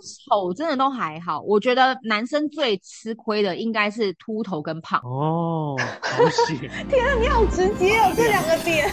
[0.00, 5.00] 丑真的都还好，我觉得男生最吃亏的应该是秃头跟胖。
[5.04, 6.58] 哦，好险！
[6.88, 8.90] 天啊，你好直接哦，这两个点。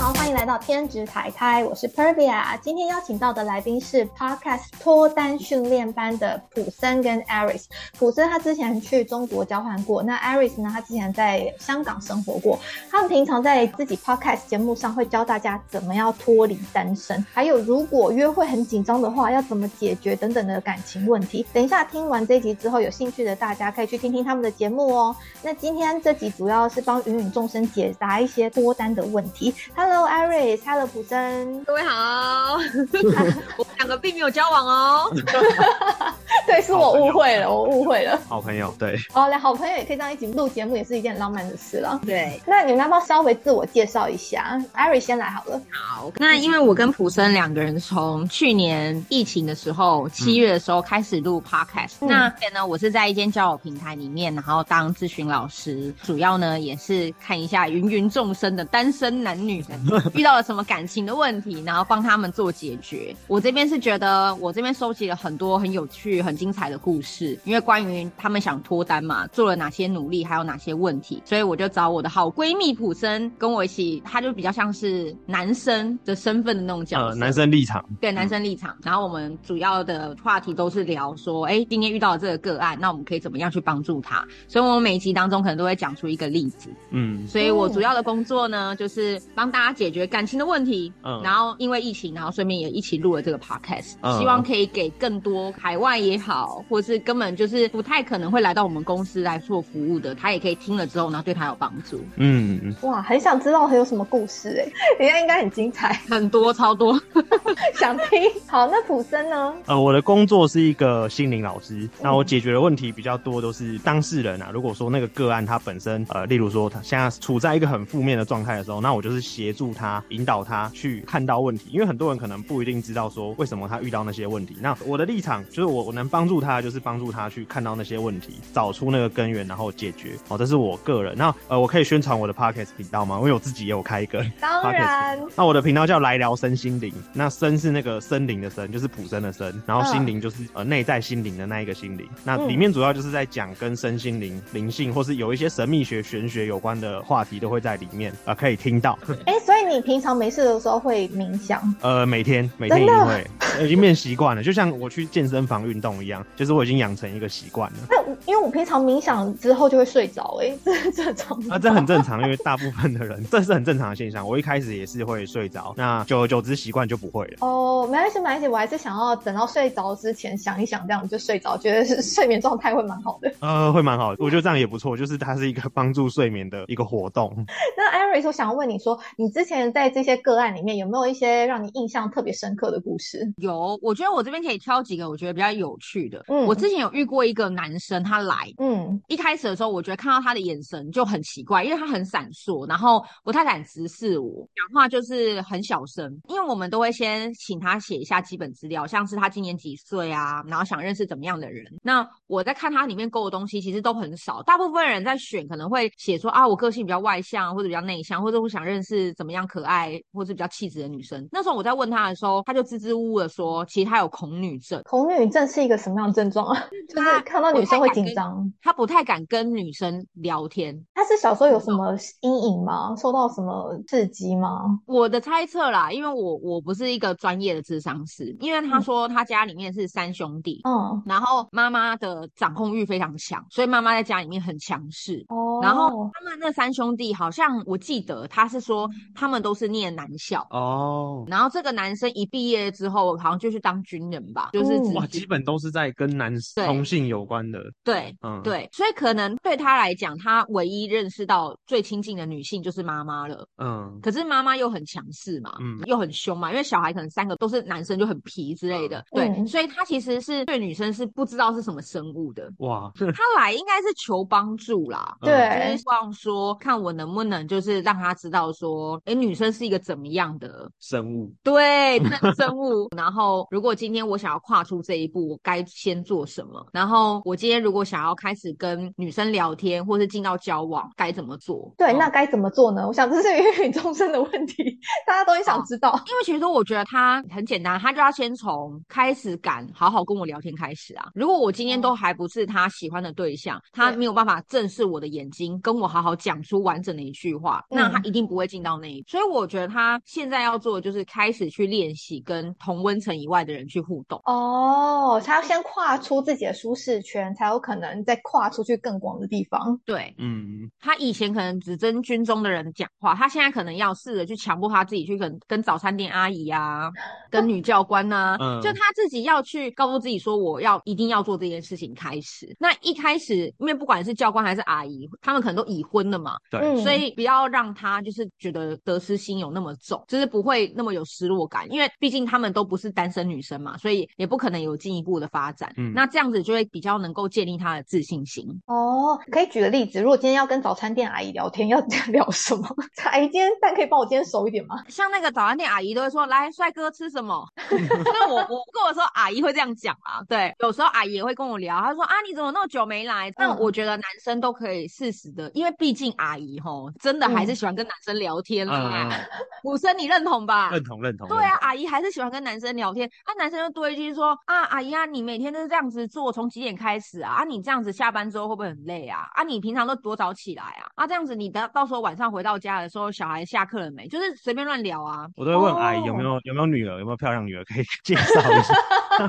[0.00, 2.58] 好，欢迎来到天职台台，我是 Pervia。
[2.62, 7.64] 今天邀请到的来宾是 Podcast 脱单训练班的普森跟 Aris。
[7.98, 12.58] 普森他之前去中国交换过，那 Aris 呢，他之前在香港生活过。
[12.90, 21.44] 他们平常在自己 Podcast 节目上会教大家怎么样脱离单身，还有如果约会很紧张的话，要怎么解决等等的感情问题。
[21.52, 25.14] 等一下听完这集之后，有兴趣的大家可以去听听他们的节目哦。
[25.42, 29.54] 那今天这集主要是帮芸芸众生解答一些脱单的问题。
[29.76, 32.54] 他 Hello Iris，Hello 普森，各位好，
[33.58, 35.12] 我们两个并没有交往哦。
[36.46, 38.16] 对，是我误会了，我误会了。
[38.28, 38.96] 好朋友，对。
[39.12, 42.00] 哦，来，好朋友也可以这样一起录节目，也是一件很浪漫的事了。
[42.06, 45.60] 对，那你们要不要稍微自我介绍一下？Iris 先来好了。
[45.70, 52.06] 好，那因为我跟普森两个人从去年疫情的时候，七月的时候开始录 Podcast。
[52.06, 59.60] 那边呢，我是在一间交友平台里面，然后当咨询老师，主要呢也是看一下芸芸众生的单身男女
[60.14, 63.14] 遇到了什么感情的问题，然后帮他们做解决。
[63.26, 78.76] 我这边是觉得，我这边收集了很多很有趣、很精彩的故事，因为关于他们想脱单嘛，做了哪些努力，还有哪些问题，所以我就找我的好闺蜜普森跟我一起，她就比较像是男生的身份的那种角色，呃，男生立场，对男生立场。
[78.82, 84.24] 然后我们主要的话题都是聊说，哎，今天遇到了这个个案，那我们可以怎么样去帮助他？
[84.48, 86.70] 所以我们每一集当中可能都会讲出一个例子。
[86.90, 90.92] 嗯，所以我主要的工作呢，就是帮大家解决感情的问题。
[91.02, 102.00] 嗯然后因为疫情，然后顺便也一起录了这个 podcast，、嗯希望可以给更多海外也好，或是根本就是不太可能会来到我们公司来做服务的，他也可以听了之后，然后对他有帮助。
[102.16, 104.62] 嗯嗯，哇，很想知道还有什么故事
[104.98, 106.98] 哎，人家应该很精彩， 很多超多，
[107.78, 108.20] 想听。
[108.46, 109.52] 好，那普森呢？
[109.66, 114.50] 呃，我的工作是一个心灵老师，那我解决的问题比较多都是当事人啊。
[114.52, 124.56] 如果说那个个案他本身，呃，例如说他现在处在一个很负面的状态的时候，那我就是协助他，引导他去看到问题，因为很多人可能不一定知道说为什么他遇到那些问题。
[124.60, 130.12] 那我的立场就是我我能帮助他，就是帮助他去看到那些问题，找出那个根源，然后解决。
[130.28, 131.14] 哦，这是我个人。
[131.16, 133.18] 那呃，我可以宣传我的 podcast 频道吗？
[133.18, 134.24] 因为我自己也有开一个。
[134.40, 142.08] 当然，那我的频道叫来聊身心灵，那身是那个森林的森，就是普生的生，然后心灵就是、呃内在心灵的那一个心灵。
[142.22, 148.98] 那里面主要就是在讲跟身心灵、灵性，或是有一些神秘学、玄学有关的话题，都会在里面啊、呃可以听到。
[149.26, 151.60] 哎、所以你平常没事的时候会冥想？
[151.80, 153.26] 呃，每天每天一定会，
[153.58, 157.78] 呃已经变习惯了，就像我去健身房运动一样，就是我已经养成一个习惯了。
[157.88, 164.26] 那我因为我平常冥想之后就会睡着， 哎，这是正常啊，这很正常，因为大部分的人这是很正常的现象。
[164.26, 167.38] 我一开始也是会睡着，那久而久之习惯就不会了。
[167.40, 173.32] 哦，没关系，没关系，我还是想要等到睡着之前想一想，这样就睡着，觉得是睡眠状态会蛮好的。
[173.40, 177.34] 呃，会蛮好的，我觉得这样也不错，就是它是一个帮助睡眠的一个活动。
[177.76, 183.32] 那 Iris，我想要问你说，你之前在这些个案里面有没有一些让你印象特别深刻的故事？
[183.36, 186.24] 有，我觉得我这边可以挑几个我觉得比较有趣的。
[186.28, 196.20] 嗯我之前有遇过一个男生，他来，嗯一开始的时候，我觉得看到他的眼神就很奇怪，因为他很闪烁，然后不太敢直视我，讲话就是很小声。
[196.28, 201.64] 因为我们都会先请他写一下基本资料，像是他今年几岁啊，然后想认识怎么样的人。
[201.82, 204.42] 那我在看他里面勾的东西，其实都很少。
[204.42, 211.28] 大部分人在选可能会写说啊，我个性比较外向，或者比较内向，或者我想认识怎么样可爱或是比较气质的女生。
[211.30, 214.80] 那时候我在问她的时候，她就支支吾吾的说，其实她有恐女症。
[214.86, 216.58] 恐女症是一个什么样的症状啊？
[216.88, 218.50] 就是看到女生会紧张。
[218.62, 222.94] 她不太敢跟女生聊天，她是小时候有什么阴影吗？
[222.96, 224.62] 受到什么刺激吗？
[224.86, 235.22] 我的猜测啦，因为我我不是一个专业的智商师，因为她说她家里面是三兄弟，嗯，然后妈妈的掌控欲非常强，所以妈妈在家里面很强势。
[235.28, 247.60] 哦，然后他们那三兄弟好像我记得他是说他们都是念男校，哦，然后这个男生一毕业之后好像就去当军人吧，就是嗯哇，基本都是在跟男对同性有关的。
[247.84, 248.14] 对。
[248.22, 253.46] 嗯，，对，所以可能对他来讲，他唯一认识到最亲近的女性就是妈妈了。
[253.56, 262.50] 嗯，可是妈妈又很强势嘛，嗯又很凶嘛，因为小孩可能三个都是男生，就很皮之类的，对，嗯所以他其实是对女生是不知道是什么生物的。
[262.58, 271.98] 哇，他来应该是求帮助啦，嗯就是希望说看我能不能就是让他知道说，哎，女生是一个怎么样的生物，对
[272.36, 276.64] 生物，然然后如果今天我想要跨出这一步，我该先做什么？
[276.72, 281.74] 然后我今天如果想要开始跟女生聊天，或是进到交往，该怎么做？
[281.76, 282.86] 对，哦那该怎么做呢？
[282.86, 285.92] 我想这是芸芸众生的问题，大家都很想知道。
[286.06, 291.08] 因为其实我觉得他很简单，他就要先从开始敢好好跟我聊天开始啊。
[291.12, 299.08] 如果我今天都还不是他喜欢的对象，他没有办法正视我的眼睛，跟我好好讲出完整的一句话，那他嗯一定不会进到那一步。
[299.08, 304.20] 所以我觉得他现在要做的就是开始去练习跟同温层以外的人去互动。
[304.24, 309.78] 哦，他要先跨出自己的舒适圈，才有可能再跨出去更广的地方。
[309.84, 316.90] 对嗯，他以前可能只跟军中的人讲话，他现在可能要试着去强迫他自己去跟跟早餐店阿姨啊，
[317.30, 322.54] 跟女教官呐、 嗯就他自己要去告诉自己说，我要一定要做这件事情开始。
[322.58, 335.72] 那一开始，因为不管是教官还是阿姨，他们可能都已婚了嘛，对，嗯所以不要让他就是觉得得失心有那么重，就是不会那么有失落感，因为毕竟他们都不是单身女生嘛，所以也不可能有进一步的发展。
[335.76, 338.46] 嗯那这样子就会比较能够建立他的自信心。
[338.66, 341.78] 哦，可以举个例子，如果今天要跟早餐店阿姨聊天，要
[342.12, 342.68] 聊什么？
[343.04, 344.76] 阿姨，今天蛋可以帮我煎熟一点吗？
[344.88, 347.44] 像那个早餐店阿姨都会说：“来，帅哥吃什么？”
[348.04, 359.08] 那我我跟我说阿姨会这样讲啊，对，有时候阿姨也会跟我聊，她说：“啊，你怎么那么久没来？”那嗯我觉得男生都可以适时的，因为毕竟阿姨吼真的还是嗯喜欢跟男生聊天嗯啦。
[359.10, 359.10] 嗯，
[359.64, 360.70] 武生你认同吧？
[360.70, 361.28] 认同认同。
[361.28, 367.40] 对啊，阿姨还是喜欢跟男生聊天，啊，男生就多一句说啊，阿姨啊，你每天都是这样子做，从几点开始啊？
[367.40, 369.26] 啊，你这样子下班之后会不会很累啊？
[369.34, 370.86] 啊，你平常都多早起来啊？
[370.96, 374.06] 啊，这样子你到到时候晚上回到家的时候，小孩下课了没？
[374.08, 375.26] 就是随便乱聊啊。
[375.36, 378.76] 我都会问阿姨有没有有没有女儿，有没有漂亮女儿可以 介绍一下，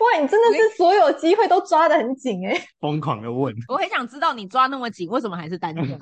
[0.00, 5.98] 哇，你真的是所有机会都抓得很紧哎、疯狂的问，我很想知道你抓那么紧，为什么还是单身？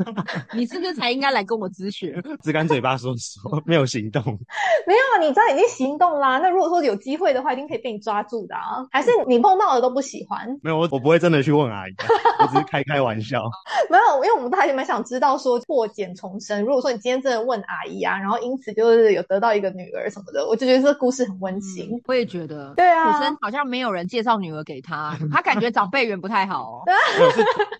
[0.54, 2.12] 你是不是才应该来跟我咨询？
[2.44, 4.23] 只敢嘴巴说说，没有行动。
[4.87, 6.38] 没有，啊，你这样已经行动啦。
[6.38, 8.85] 那如果说有机会的话，一定可以被你抓住的啊。
[8.91, 10.47] 还是你碰到的都不喜欢？
[10.62, 12.06] 没有，我我不会真的去问阿姨啊，
[12.41, 13.43] 我只是开开玩笑。
[13.88, 16.62] 没有，因为我们都还蛮想知道说破茧重生。
[16.62, 21.91] 如果说你今天真的问阿姨啊，然后因此就是有得到一个女儿什么的，我就觉得这个故事很温馨。
[22.06, 26.83] 我也觉得，对啊女生好像没有人介绍女儿给他，他感觉长辈缘不太好哦。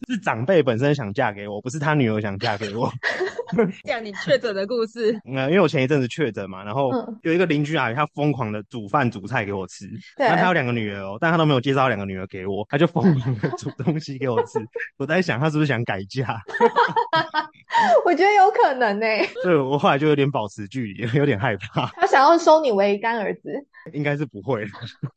[0.07, 2.91] 是是长辈本身想嫁给我，不是他女儿想嫁给我。
[3.91, 9.87] 讲你确诊的故事， 嗯，因为我前一阵子确诊嘛，然后嗯有一个邻居阿姨，她疯狂的煮饭煮菜给我吃。
[10.17, 14.61] 对那她有两个女儿哦，但她都没有介绍两个女儿给我，她就疯狂的 煮东西给我吃。
[14.97, 16.41] 我在想，她是不是想改嫁？
[18.05, 19.07] 我觉得有可能呢、
[19.43, 21.87] 所以我后来就有点保持距离， 有点害怕。
[21.95, 23.67] 他想要收你为干儿子。
[23.95, 24.63] 应该是不会。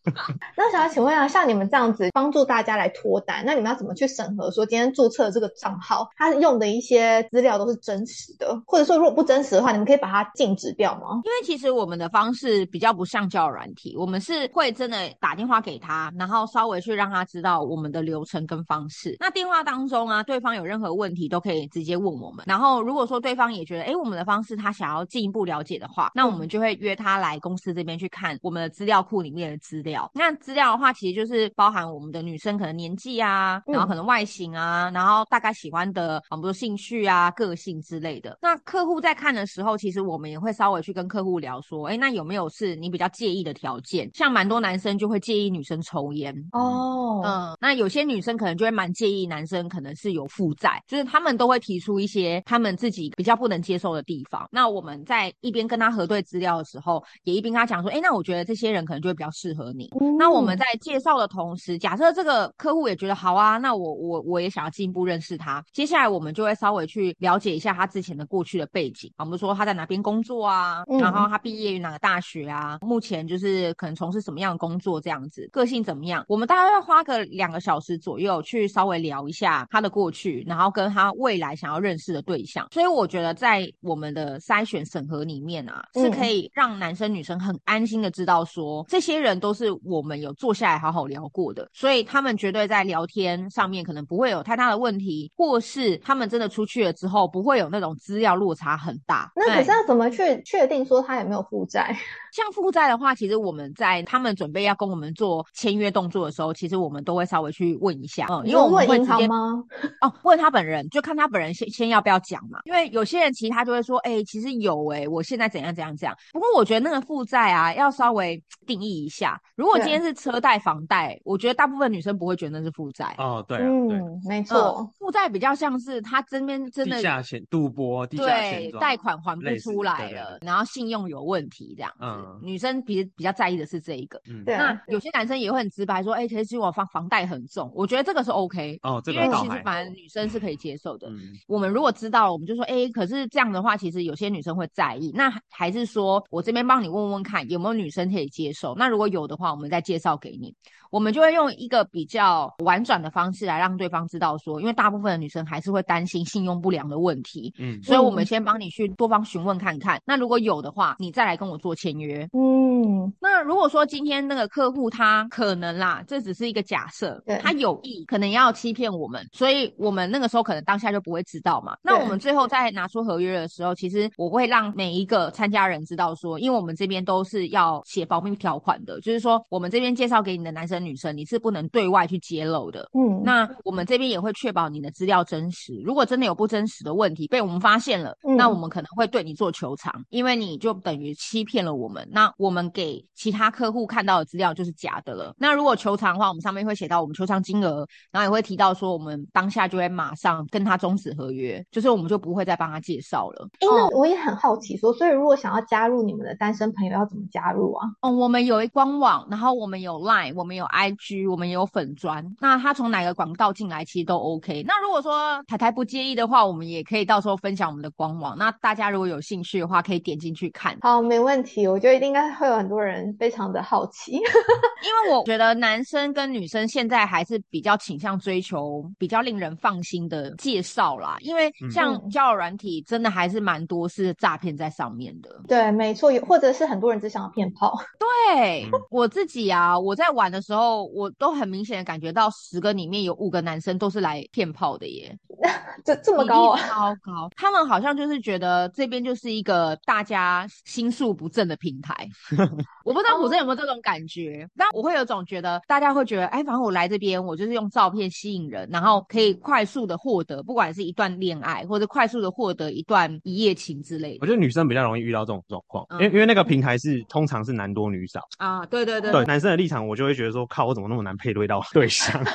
[0.56, 11.22] 那想要请问啊，像你们这样子帮助大家来脱单，那你们要怎么去审核说今天注册这个账号，他用的一些资料都是真实的，或者说如果不真实的话，你们可以把它禁止掉吗？
[11.26, 19.18] 因为其实我们的方式比较不像交友软体，我们是会真的打电话给他，然后稍微去让他知道我们的流程跟方式。
[19.20, 22.43] 那电话当中啊，对方有任何问题都可以直接问我们。
[22.46, 30.10] 然后如果说对方也觉得，哎，我们的方式他想要进一步了解的话，那我们就会约他来公司这边去看我们的资料库里面的资料。
[30.14, 38.38] 那资料的话，其实就是包含我们的女生可能年纪啊，然后可能外形啊，然后大概喜欢的，啊，比如说兴趣啊、个性之类的。
[38.42, 44.10] 那客户在看的时候，其实我们也会稍微去跟客户聊说，哎，那有没有是你比较介意的条件？
[44.14, 46.34] 像蛮多男生就会介意女生抽烟。
[46.52, 54.48] 哦，嗯，那有些女生可能就会蛮介意男生可能是有负债，就是他们都会提出一些他们自己比较不能接受的地方。
[54.52, 59.90] 那我们在一边跟他核对资料的时候，也一边跟他讲说，哎，那我觉得这些人可能就会比较适合你。
[60.00, 65.64] 嗯那我们在介绍的同时，假设这个客户也觉得好啊，那我我我也想要进一步认识他。
[65.72, 82.68] 接下来我们就会稍微去了解一下他之前的过去的背景，啊，比如说他在哪边工作啊，嗯然后他毕业于哪个大学啊，目前就是可能从事什么样的工作这样子，个性怎么样，我们大概要花个两个小时左右去稍微聊一下他的过去，然后跟他未来想要认识的对象。
[82.72, 99.32] 所以我觉得在我们的筛选审核里面啊，是可以让男生女生很安心的知道说，这些人都是我们有坐下来好好聊过的，所以他们绝对在聊天上面可能不会有太大的问题，或是他们真的出去了之后，不会有那种资料落差很大。
[99.36, 101.96] 那可是要怎么去确定说他有没有负债？
[102.34, 109.64] 像负债的话，其实我们在他们准备要跟我们做签约动作的时候，其实我们都会稍微去问一下，嗯，因为我们会直接行吗？
[110.02, 112.60] 哦，问他本人，就看他本人先先要不要讲嘛。
[112.66, 116.16] 因为有些人其实他就会说，哎、其实有哎、我现在怎样怎样怎样。
[116.32, 119.40] 不过我觉得那个负债啊，要稍微定义一下。
[119.56, 123.16] 如果今天是车贷、房贷，我觉得大部分女生不会觉得那是负债。
[123.18, 132.06] 哦，对，嗯，没错，负债比较像是他这边真的地下钱、赌博、地下钱贷款还不出来了，然后信用有问题这样子。
[132.42, 134.22] 女生比比较在意的是这一个。
[134.46, 141.10] 那有些男生也会很直白说：“哎，其实我房房贷很重。”我觉得这个是 OK 哦，因为其实反正女生是可以接受的。
[141.48, 148.76] 我们如果知道，我们就说：“哎，可是这样的话，其实有些女生会在意。”那还是说我这边帮你问问看有没有女生可以接受？
[148.76, 150.54] 那如果有的话，我们再介绍给你。
[150.94, 160.00] 我们就会用一个比较婉转的方式来让对方知道说，因为大部分的女生还是会担心信用不良的问题，嗯，所以我们先帮你去多方询问看看。
[160.06, 163.12] 那如果有的话，你再来跟我做签约，嗯。
[163.20, 171.76] 那如果说今天那个客户他可能啦，这只是一个假设，他有意可能要欺骗我们，所以我们那个时候可能当下就不会知道嘛。
[171.82, 180.83] 那我们最后再拿出合约的时候，其实我会让每一个参加人知道说，因为我们这边都是要写保密条款的，就是说我们这边介绍给你的男生。
[180.84, 182.90] 女生，你是不能对外去揭露的。
[182.94, 185.82] 嗯，那我们这边也会确保你的资料真实。
[185.84, 192.06] 如果真的有不真实的问题被我们发现了，那我们可能会对你做求偿，因为你就等于欺骗了我们。
[192.12, 195.34] 那我们给其他客户看到的资料就是假的了。
[195.38, 203.48] 那如果求偿的话，我们上面会写到我们求偿金额，然后也会提到说我们当下就会马上跟他终止合约，就是我们就不会再帮他介绍了。
[203.60, 207.88] 因为我也很好奇说，所以如果想要加入你们的单身朋友要怎么加入啊？
[208.02, 210.64] 哦，我们有一官网，然后我们有 Line，我们有。
[210.74, 214.64] I G 我们也有粉砖，那他从哪个广告进来其实都 O K。
[214.64, 218.36] 那如果说台台不介意的话，我们也可以到时候分享我们的官网。
[218.36, 220.76] 那大家如果有兴趣的话，可以点进去看。
[220.82, 221.68] 好，没问题。
[221.68, 231.18] 我觉得应该会有很多人非常的好奇， 因为我觉得男生跟女生现在还是比较倾向追求比较令人放心的介绍啦。
[231.22, 235.30] 因为像交友软体，真的还是蛮多是诈骗在上面的。
[235.48, 237.78] 对，没错，或者是很多人只想要骗炮。
[238.36, 240.63] 对我自己啊，我在玩的时候。
[240.86, 245.18] 我都很明显的感觉到，十个里面有五个男生都是来骗炮的耶，
[245.84, 247.30] 这这么高啊，高高。
[247.36, 251.94] 他们好像就是觉得这边就是一个大家心术不正的平台。
[252.86, 264.18] 我不知道虎生有没有这种感觉，但我会有种觉得，大家会觉得，哎，反正我来这边，我就是用照片吸引人，然后可以快速的获得，不管是一段恋爱，或者快速的获得一段一夜情之类的。
[264.22, 272.22] 我觉得女生比较容易遇到这种状况，因为因为那个平台是通常是男多女少啊，对对对，对男生的立场，我就会觉得说，靠，我怎么那么难配对到对象？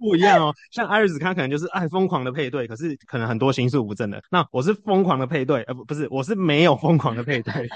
[0.00, 4.20] 不一样哦，像艾瑞斯他可能就是爱疯狂的配对，可是可能很多心术不正的。
[4.30, 7.66] 那我是疯狂的配对，呃不不是，我是没有疯狂的配对，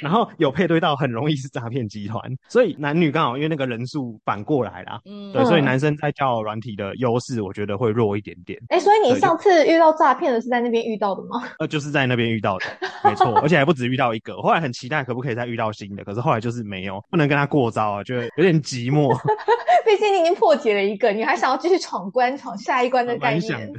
[0.00, 8.60] 然后有配对到很容易是诈骗集团，所以男女刚好因为那个人数反过来啦，嗯，对，所以男生在交友软体的优势，我觉得会弱一点点。
[8.68, 11.42] 哎，所以你上次遇到诈骗的是在那边遇到的吗？
[11.58, 12.66] 呃，就是在那边遇到的，
[13.02, 14.36] 没错，而且还不止遇到一个。
[14.36, 19.12] 后来很期待可不可以再遇到新的，可是后来就是没有，不能跟他过招啊，就有点寂寞。
[19.84, 23.72] 毕竟你已经破解了一个，你还想要继续闯关，闯下一关的概念。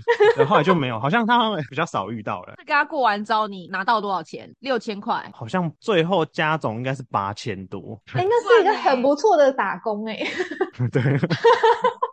[0.48, 2.56] 后来就没有，好像他比较少遇到了。
[2.66, 4.50] 跟他过完招，你拿到多少钱？
[4.60, 5.24] 六千块。
[5.34, 8.00] 好像最后加总应该是八千多。
[8.14, 10.18] 哎，那是一个很不错的打工哎。
[10.92, 11.02] 对。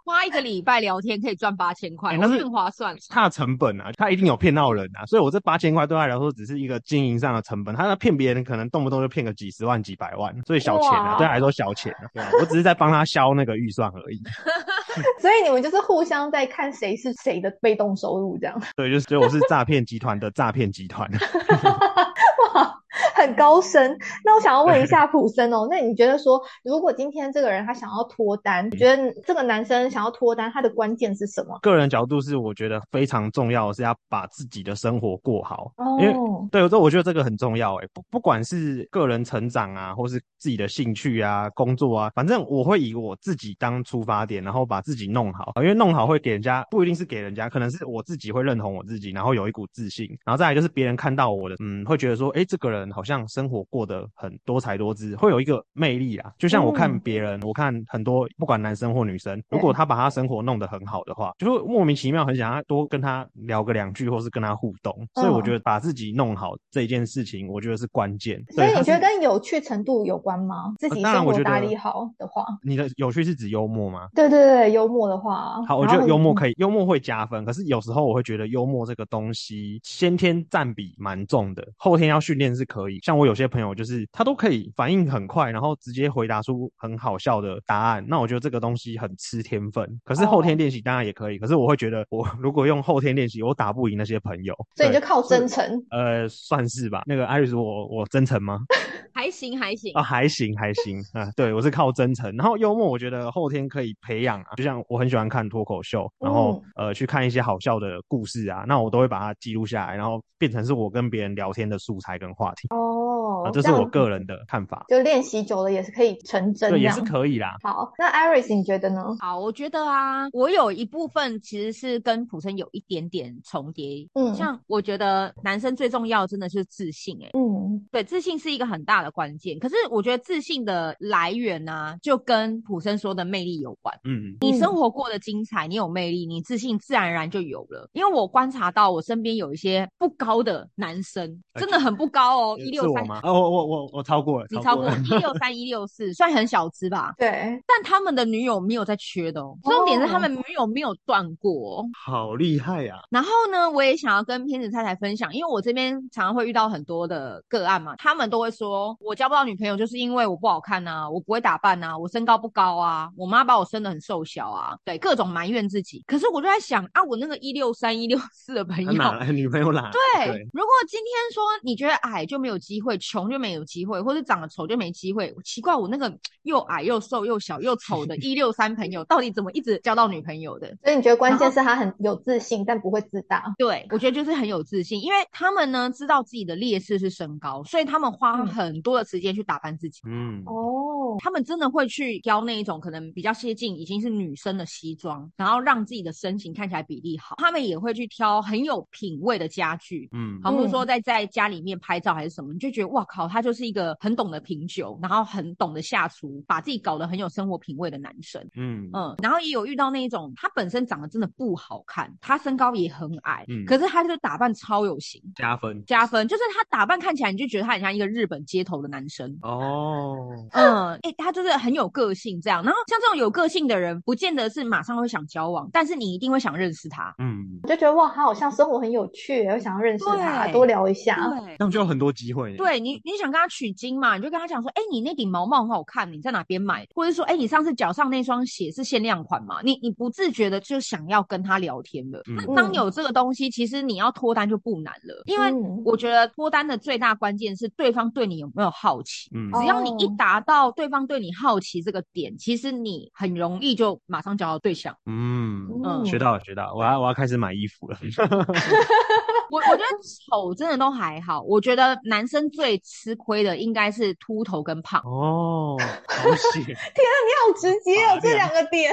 [0.07, 2.97] 花一个礼拜聊天可以赚八千块，那是更划算。
[3.09, 7.75] 他的成本啊，他一定有骗到人啊，所以我这八千块对他来说只是一个经营上的成本。
[7.75, 12.07] 他那骗别人可能动不动就骗个几十万、几百万，所以小钱啊，对他来说小钱啊。
[12.15, 14.23] 对啊，我只是在帮他消那个预算而已。
[15.21, 18.63] 所以你们就是互相在看谁是谁的被动收入这样。
[18.77, 21.11] 对，就是所以我是诈骗集团的诈骗集团。
[22.55, 22.81] 哇！
[23.15, 31.59] 很高深，那我想要问一下普森哦， 那你觉得说，如果今天这个人他想要脱单，你觉得这个男生想要脱单，他的关键是什么？
[31.63, 36.15] 个人角度是，我觉得非常重要是要把自己的生活过好，因为
[36.51, 53.17] 对，这我觉得这个很重要哎，不不管是个人成长啊，或是自己的兴趣啊、工作啊，反正我会以我自己当出发点，然后把自己弄好，因为弄好会给人家不一定是给人家，可能是我自己会认同我自己，然后有一股自信，然后再来就是别人看到我的，嗯，会觉得说，哎，这个人好像。
[53.29, 56.33] 生活过得很多才多姿，会有一个魅力啊。
[56.39, 64.95] 就像我看别人，我看很多不管男生或女生，如果他把他生活弄得很好的话，就会莫名其妙很想要多跟他聊个两句，或是跟他互动。
[65.17, 68.43] 所以我觉得把自己弄好这一件事情，我觉得是关键。
[68.55, 70.73] 所以你觉得跟有趣程度有关吗？
[70.79, 74.09] 自己生活打理好的话，你的有趣是指幽默吗？
[74.15, 77.45] 对对对，幽默的话，好，我觉得幽默可以，幽默会加分。
[77.45, 82.76] 可是有时候我会觉得幽默这个东西先天占比蛮重的，后天要训练是可。
[82.77, 82.99] 可以。
[83.03, 88.05] 像我有些朋友就是他都可以反应很快，然后直接回答出很好笑的答案。
[88.07, 89.89] 那我觉得这个东西很吃天分。
[90.05, 94.55] 可是后天练习当然也可以，可是我会觉得我如果用后天练习，我打不赢那些朋友。
[94.77, 95.65] 所以你就靠真诚。
[95.91, 97.03] 呃，算是吧。
[97.07, 98.59] 那个艾瑞斯，我我真诚吗？
[99.15, 104.53] 还行还行啊，还行还行啊，对我是靠真诚，然后幽默，我觉得后天可以培养啊。
[104.57, 113.06] 就像我很喜欢看脱口秀，然后、呃去看一些好笑的故事啊，那我都会把它记录下来，然后变成是我跟别人聊天的素材跟话题 Oh.
[113.27, 114.85] 哦啊，这是我个人的看法。
[114.89, 117.57] 就练习久了也是可以成真，对，也是可以啦。
[117.63, 119.17] 好，那 Iris 你觉得呢？
[119.21, 124.07] 好，我觉得啊，我有一部分其实是跟普生有一点点重叠。
[124.15, 129.59] 嗯像我觉得男生最重要真的是自信、欸，嗯对，自信是一个很大的关键。
[129.59, 133.95] 可是我觉得自信的来源呢、就跟普生说的魅力有关。
[134.05, 137.89] 嗯你生活过得精彩，你有魅力，你自信自然而然就有了。
[137.93, 143.29] 因为我观察到我身边有一些不高的男生，真的很不高哦，一是六三，我吗？
[143.29, 147.15] 啊，我我我我超过了，你超过一六三、一六四，算很小资吧。
[147.17, 151.85] 对，但他们的女友没有在缺的哦，重点是他们女友没有断过哦。
[152.05, 152.97] 好厉害呀！
[153.11, 166.03] 然后呢，我也想要跟偏子太太分享，因为我这边常常会遇到很多的个案嘛，他们都会说，我交不到女朋友就是因为我不好看呐、我不会打扮呐、我身高不高啊，我妈把我生的很瘦小啊，对，各种埋怨自己。
[166.07, 169.91] 可是我就在想啊，我那个一六三、一六四的朋友，他哪来女朋友哪？
[169.91, 180.67] 对，如果今天说你觉得矮就没有机会，穷就没有机会，或者长得丑就没机会，奇怪，我那个又矮又瘦又小又丑的 一六三朋友，到底怎么一直交到女朋友的？
[180.83, 183.45] 所以你觉得关键是他很有自信，但不会自大。
[183.59, 190.01] 对，我觉得就是很有自信，因为他们呢知道自己的劣势是身高，所以他们花嗯很多的时间去打扮自己。
[190.07, 197.37] 嗯，哦，他们真的会去挑那一种可能比较接近已经是女生的西装，然后让自己的身形看起来比例好。
[197.39, 208.43] 他们也会去挑很有品味的家具，嗯好，比如说嗯在在家里面拍照还是什么，你就觉得哇靠，他就是一个很懂得品酒，然后很懂得下厨，把自己搞得很有生活品味的男生。
[208.57, 219.31] 嗯嗯，然后也有遇到那一种，他本身长得真的不好看，他身高也很矮，嗯可是他就打扮超有型，加分加分，就是他打扮看起来你就觉得他很像一个日本街头的男生。
[219.43, 220.31] 哦。
[220.53, 222.63] 嗯，哎、他就是很有个性这样。
[222.63, 227.15] 然后像这种有个性的人，不见得是马上会想交往，但是你一定会想认识他。
[227.19, 231.29] 嗯，我就觉得哇，他好像生活很有趣，我想要认识他，多聊一下。
[231.29, 231.65] 对这。
[231.65, 232.57] 样就有很多机会呢。
[232.57, 234.17] 对你，你想跟他取经嘛？
[234.17, 236.93] 你就跟他讲说，哎、你那顶毛毛很好看，你在哪边买的？
[236.95, 239.61] 或者说，哎、你上次脚上那双鞋是限量款嘛？
[239.63, 242.23] 你你不自觉的就想要跟他聊天了。
[242.29, 249.29] 嗯那当有这个东西，其实你要脱单就不难了，因为嗯我觉得脱单的最大关键是对方对你有没有好奇。
[249.35, 254.97] 嗯只要你一哦达到对方对你好奇这个点，其实你很容易就马上找到对象。
[255.07, 257.99] 嗯，嗯学到了学到了，我要我要开始买衣服了。
[259.51, 259.89] 我我觉得
[260.31, 265.01] 丑真的都还好，我觉得男生最吃亏的应该是秃头跟胖。
[265.05, 265.77] 哦，
[266.09, 266.63] 好险！
[266.67, 268.93] 你好直接哦，这两个点。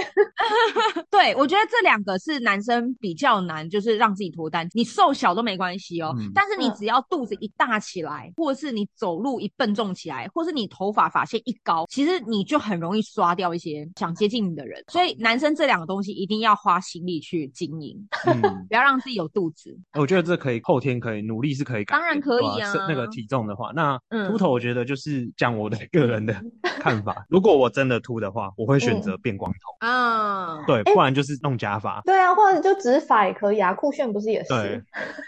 [1.10, 4.68] 对，我觉得这两个是男生比较难，就是让自己脱单。
[4.74, 14.84] 你瘦小都没关系哦，嗯但是你嗯只要肚子一大起来，或者是你走路一笨重起来，或是你头发发线一高，其实你就很容易刷掉一些想接近你的人。
[14.88, 19.78] 所以男生这两个东西一定要花心力去经营，嗯，不要让自己有肚子。
[19.94, 22.70] 我觉得这可以后天可以努力是可以改，当然可以啊。
[22.70, 24.30] 是那个体重的话，那嗯。
[24.30, 27.24] 秃头我觉得就是讲我的个人的看法。
[27.30, 32.02] 如果我真的秃的话，我会选择变光头，啊，对，不然就是弄假发。
[32.04, 34.50] 对啊，或者就直发也可以啊，酷炫不是也是？
[34.50, 34.82] 对，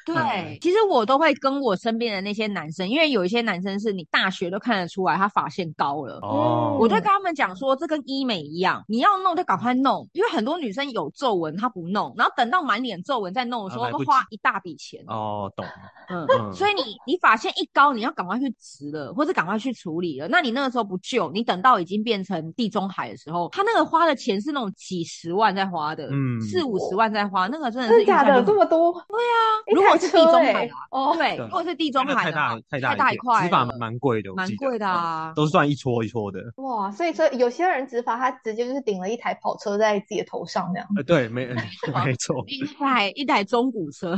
[0.06, 6.20] 对，其实我都会跟我身边的那些男生，因为有一些男生是你大学都看得出来他发线高了。
[6.24, 15.04] 哦，我就跟他们讲说，这跟医美一样，你要弄就赶快弄，因为很多女生有皱纹她不弄，然后等到满脸皱纹再弄的时候，都花一大笔钱。
[15.08, 15.66] 哦，懂，
[16.10, 20.28] 嗯，嗯所以你你发现一高，你要赶快去植了，或者赶快去处理了。
[20.28, 28.94] 那你那个时候不救，你等到已经变成地中海的时候，他那个花的钱是那种几十万在花的，嗯四五十万在花，那个真的是真的假的这么多？
[29.08, 29.38] 对啊，
[29.68, 36.40] 一台如果是地中海啊哦，对，对如果是地中海太大太大一片大一块直发蛮贵的，蛮贵的啊嗯都是算一撮一撮的。
[36.58, 40.88] 哇，所以说有些人直发，他直接就是顶了一台跑车在自己的头上那样。
[40.96, 41.46] 呃，对，没
[42.06, 44.16] 没错，一台一台中古车，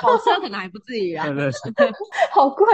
[0.00, 1.26] 跑车可能还不至于啊
[2.32, 2.66] 好贵。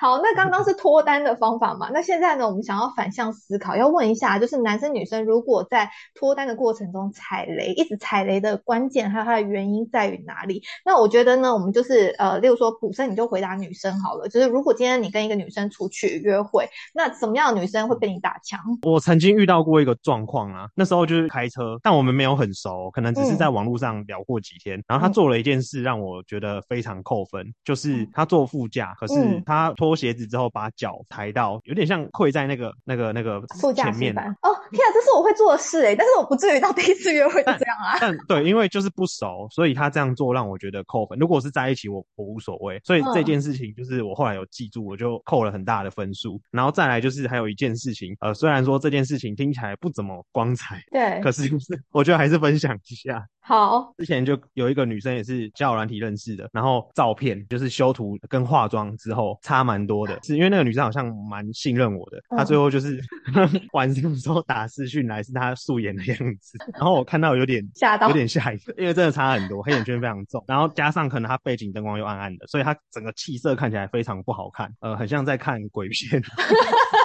[0.00, 1.90] 好，那刚刚是脱单的方法嘛？
[1.92, 10.62] 那现在呢，我们想要反向思考，要问一下，就是男生女生如果在脱单的过程中踩雷，一直踩雷的关键还有它的原因在于哪里？
[10.84, 14.28] 那我觉得呢，我们就是呃，例如说普生，你就回答女生好了。
[14.28, 18.60] 就是如果今天你跟一个女生出去约会，那什么样的女生会被你打枪？
[18.82, 34.16] 我曾经遇到过一个状况啊，那时候就是开车，但我们没有很熟，可能只是嗯在网络上聊过几天，然后他做了一件事让我觉得非常常扣分，就是他坐副驾，可是嗯他脱鞋子之后把脚抬到有点像跪在那个那个那个副驾前面。
[34.16, 37.98] 哦，天啊，这是我会做的事哎，但是我不至于到第一次约会就这样啊。
[38.00, 41.18] 但 对，因为就是不熟，所以他这样做让我觉得扣分。
[41.18, 42.80] 如果是在一起，我我无所谓。
[42.84, 46.40] 所以这嗯件事情就是我后来有记住，我就扣了很大的分数。
[46.50, 51.42] 然后再来就是还有一件事情，呃，虽然说这件事情听起来不怎么光彩，对可，是
[51.90, 53.24] 我觉得还是分享一下。
[53.48, 63.00] 好，之前就有一个女生也是交友软体认识的，然后照片就是修图跟化妆之后差蛮多的，是因为那个女生好像蛮信任我的，她嗯最后就是
[63.72, 76.20] 晚上的时候打视讯来是她素颜的样子，然后我看到有点吓到有点吓一跳，因为真的差很多，黑眼圈非常重，然后加上可能她背景灯光又暗暗的，所以她整个气色看起来非常不好看，呃，很像在看鬼片。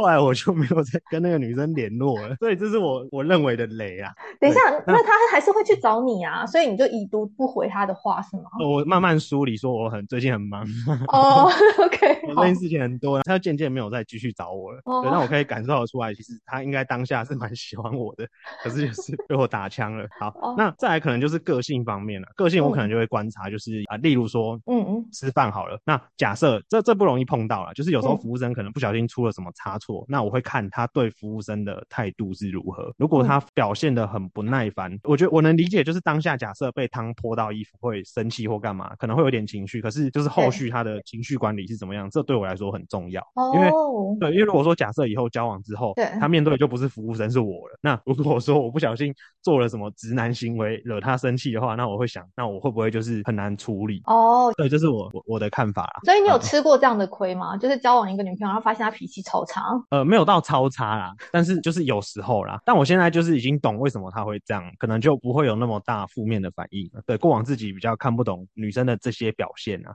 [0.00, 4.10] 后来我就没有再跟那个女生联络了， 所以这是我我认为的雷啊。
[4.40, 8.44] 等一下，那那他还是会去找你啊，所以你就已读不回他的话是吗？
[8.66, 10.64] 我慢慢梳理，说我很最近很忙，
[11.08, 11.50] 哦
[11.84, 14.80] ，OK， 我最，近事情很多，他就渐渐没有再继续找我了。
[14.84, 18.26] 哦对，但我可以感受得出来，其实他应该当下是蛮喜欢我的，
[18.64, 20.06] 可是就是被我打枪了。
[20.18, 24.58] 好，哦那再来可能就是个性方面了，个性我可能就会观察，就是啊、例如说。
[24.66, 32.92] 嗯嗯，吃饭好了，那假设这这不容易碰到了，就是有时候嗯服务生可能不小心出了什么差错，那我会看他对服务生的态度是如何。
[32.96, 43.20] 如嗯果他表现得很不耐烦，我觉得我能理解，就是当下假设被汤泼到衣服会生气或干嘛，可能会有点情绪，可是就是后续他的情绪管理是怎么样，这对我来说很重要。
[43.34, 54.02] 哦因为哦，对，因为如果说假设以后交往之后，对他面对的就不是服务生是我了，那如果说我不小心做了什么直男行为惹他生气的话，那我会想，那我会不会就是很难处理？
[54.04, 56.00] 哦，对，这是我我我的看法啦。
[56.04, 57.56] 所以你有嗯吃过这样的亏吗？
[57.56, 62.60] 就是交往一个女朋友，然后发现她脾气超差，呃，没有到超差啦，但是就是有时候啦。
[62.64, 66.90] 但我现在就是已经懂为什么他会这样，可能就不会有那么大负面的反应。
[67.06, 69.94] 对，过往自己比较看不懂女生的这些表现啊。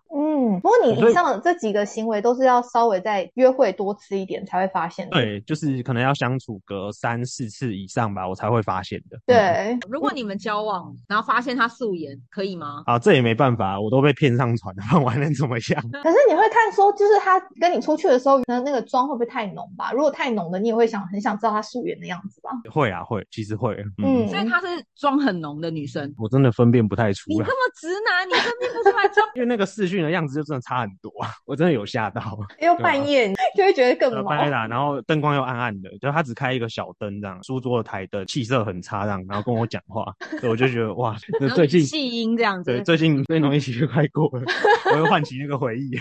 [0.61, 5.17] 不过你所以以上的这几个行为都是要稍微再约会多次一点才会发现的。
[5.17, 9.17] 对，就是可能要相处个三四次以上吧，我才会发现的。
[9.17, 12.83] 嗯对，如果你们交往，然后发现他素颜，可以吗？
[12.85, 15.81] 啊，这也没办法，我都被骗上船了，我还能怎么样？
[16.03, 19.91] 可是你会看说，就是他跟你出去的时候，那那个妆会不会太浓吧？
[19.91, 22.51] 如果太浓的，你也会想很想知道他素颜的样子吧？
[22.71, 23.75] 会啊，会，其实会。
[23.97, 26.13] 嗯，嗯所以她是妆很浓的女生。
[26.17, 32.37] 我真的分辨不太出来你这，么直男，你分辨不出来妆 因为那个视讯的样子就真的差很多啊，我真的有吓到。
[32.61, 34.29] 因为半夜你就会觉得更毛。
[34.31, 40.05] 呃半夜打，然后灯光又暗暗的，就他只开一个小灯这样，书桌的台灯气色很差这样，然后跟我讲话，
[40.39, 42.83] 所以我就觉得哇， 这最近气音这样子对。
[42.83, 44.43] 最近最农一起就快过了，
[44.91, 45.91] 我又唤起那个回忆，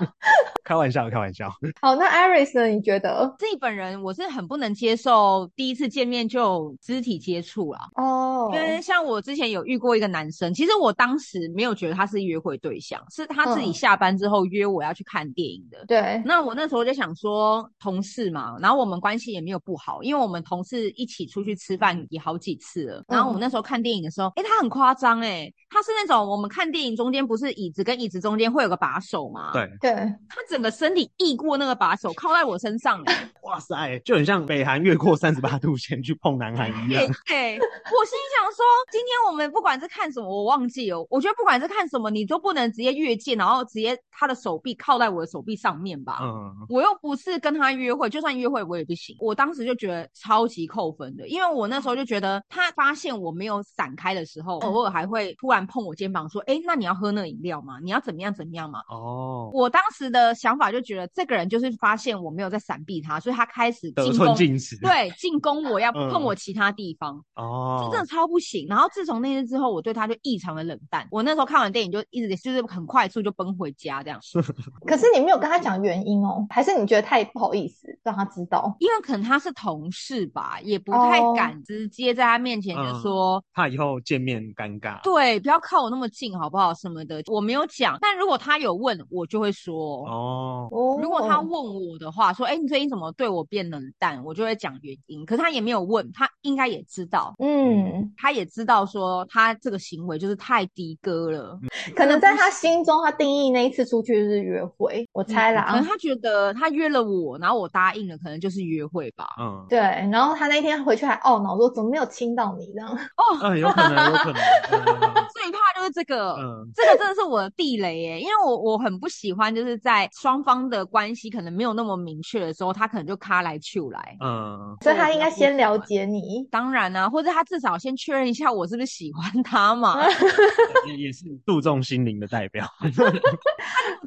[0.64, 1.48] 开玩笑开玩笑，
[1.80, 2.66] 好，那 Iris 呢？
[2.66, 3.34] 你觉得？
[3.38, 15.84] 自己本人我是很不能接受第一次见面就肢体接触啦，哦因为像我之前有遇过一个男生，其实我当时没有觉得他是约会对象，是他自己嗯下班之后约我要去看电影的。
[15.86, 23.02] 对，那我那时候就想说，同事嘛，然后我们关系也没有不好，因为我们同事一起出去吃饭也好几次了。
[23.08, 29.92] 然后我们那时候看电影的时候，诶，他很夸张哎，他是那种我们看电影中间不是椅子跟椅子中间会有个把手吗？，对，对，
[30.28, 33.14] 他整个身体溢过那个把手，靠在我身上诶。
[33.42, 41.06] 哇塞，就很像北韩越过三十八度线去碰南韩一样，对，我心想说，今天我们不管是看什么，我忘记了。
[41.10, 46.18] 我觉得不管是看什么，你都不能直接越界，然后直接他的手臂靠在我的手臂上面吧。
[46.22, 49.16] 嗯，我又不是跟他约会，就算约会我也不行。
[49.20, 57.78] 我当时就觉得超级扣分的，因为我那时候就觉得他发现我没有散开的时候，偶尔还会突然碰我肩膀说：“哎，那你要喝那饮料吗？
[57.82, 67.22] 你要怎么样怎么样吗？”哦，我当时的想法就觉得这个人就是发现我没有在闪避他，所以他开始得寸进攻，对，进攻我要嗯碰我其他地方。
[67.34, 68.66] 哦这，真的超不行。
[68.68, 71.06] 然后自从那次之后，我对他就异常的冷淡。
[71.10, 74.20] 我那时候看完电影就一直就是很快速就奔回家这样，
[74.86, 78.74] 可是你没有跟他讲原因哦，还是你觉得太不好意思让他知道？
[78.80, 83.42] 因为可能他是同事吧，也不太哦敢直接在他面前就嗯说。
[83.52, 86.74] 怕以后见面尴尬，对，不要靠我那么近，好不好？
[86.74, 87.96] 什么的，我没有讲。
[88.00, 90.04] 但如果他有问，我就会说。
[90.06, 94.22] 哦，哦，如果他问我的话，说，哎、你最近怎么对我变冷淡？
[94.24, 95.24] 我就会讲原因。
[95.24, 101.58] 可是他也没有问，他应该也知道，嗯，他也知道说他这个行为就是太低哥了。
[101.94, 105.66] 可能在他心中，他定定义那一次出去是约会，我猜啦。
[105.70, 109.26] 可能他觉得他约了我，然后我答应了，可能就是约会吧。
[109.40, 112.88] 嗯，对，然后他那天回去还懊恼说怎么没有亲到你这样。
[112.90, 114.40] 哦，嗯，有可能，有可能。
[114.72, 124.16] 嗯最怕就是这个，嗯这个真的是我的地雷耶，因为我我很不喜欢，就是在双方的关系可能没有那么明确的时候，他可能就卡来去来。
[124.20, 126.42] 嗯，所以他应该先了解你。
[126.50, 129.96] 当然啊、或者他至少先确认一下我是不是喜欢他嘛。
[130.88, 132.66] 也也是注重心灵的代表。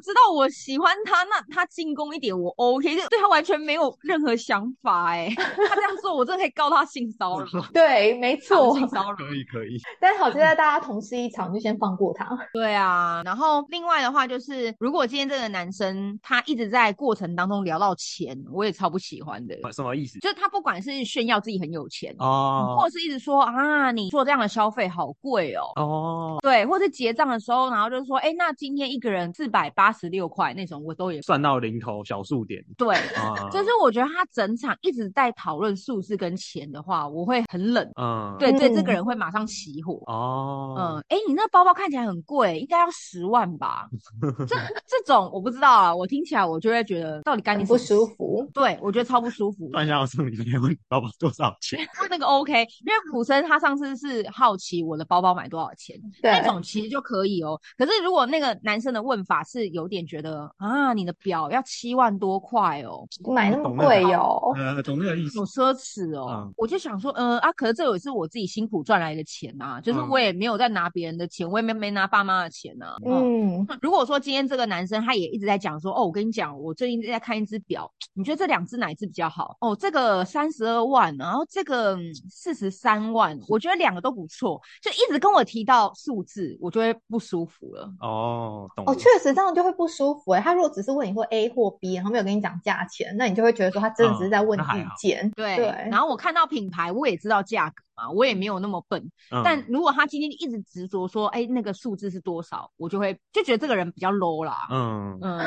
[0.02, 5.32] 知道我喜欢他，那他进攻一点我 OK，就对他完全没有任何想法哎。
[5.36, 8.76] 他这样做，我真的可以告他性骚扰， 对，没错。
[8.76, 9.16] 性骚扰。
[9.16, 9.78] 可以，可以。
[10.00, 12.26] 但好就在大家同事一场，就先放过他。
[12.52, 19.56] 对啊，然后另外的话就是，如果今天这个男生他一直在过程当中聊到钱，我也超不喜欢的。
[19.72, 20.18] 什么意思？
[20.20, 32.94] 就是他不管是炫耀自己很有钱，哦或者是一直说啊，你做这样的消费好贵哦，哦，对，或者结账的时候，然后就说，哎，那今天一个人四百八十六块那种，我都也算到零头小数点对。
[33.16, 40.02] 啊， 就是我觉得他整场一直在讨论数字跟钱的话，我会很冷，嗯，对对，这嗯个人会马上起火。
[40.06, 43.88] 哦，嗯，哎，你那包包看起来很贵，应该要十万吧？
[44.46, 47.80] 这这种我不知道啊，我听起来我就会觉得到底干你不。
[47.80, 48.48] 舒服。
[48.52, 51.80] 对，我觉得超不舒服算一下我送你那天问你包包多少钱？
[52.10, 57.58] 那个 OK，因为普生他上次是好奇我的包包买多少钱，对那种其实就可以哦。
[57.78, 65.46] 可是如果那个男生的问法是有点觉得啊，你的表要七万多块哦，买那么贵哟、呃，懂那个意思有。
[65.46, 72.96] 奢侈哦，嗯我就想说，呃啊，可是这也是我自己辛苦赚来的钱啊，就是嗯我也没有在拿别人的钱，我也没没拿爸妈的钱啊。
[73.04, 79.56] 嗯，嗯，如果说今天这个男生他也一直在讲说，哦，我跟你讲，我最近在看一只表，你觉得这两只哪一只比较好？
[79.60, 87.92] 哦，这个三十二万，然后这个四十三万，我觉得两个都不错，就一直跟我提到数字，我就会不舒服了。
[88.00, 94.62] 哦，懂哦，确实这样就会不舒服哎、他如果只是问你或 A 或 B，然后没有跟你讲价钱，那你就会觉得说他真的只是在问意
[94.96, 95.30] 见。
[95.32, 95.66] 对，对。
[95.90, 99.00] 然后我看到品牌，我也知道价格嘛，我也没有那么笨。
[99.30, 104.56] 嗯但如果他今天一直执着说，哎，那个数字是多少，我就会就觉得这个人比较 low 啦。
[104.70, 105.38] 嗯嗯，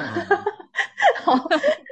[1.24, 1.36] 好，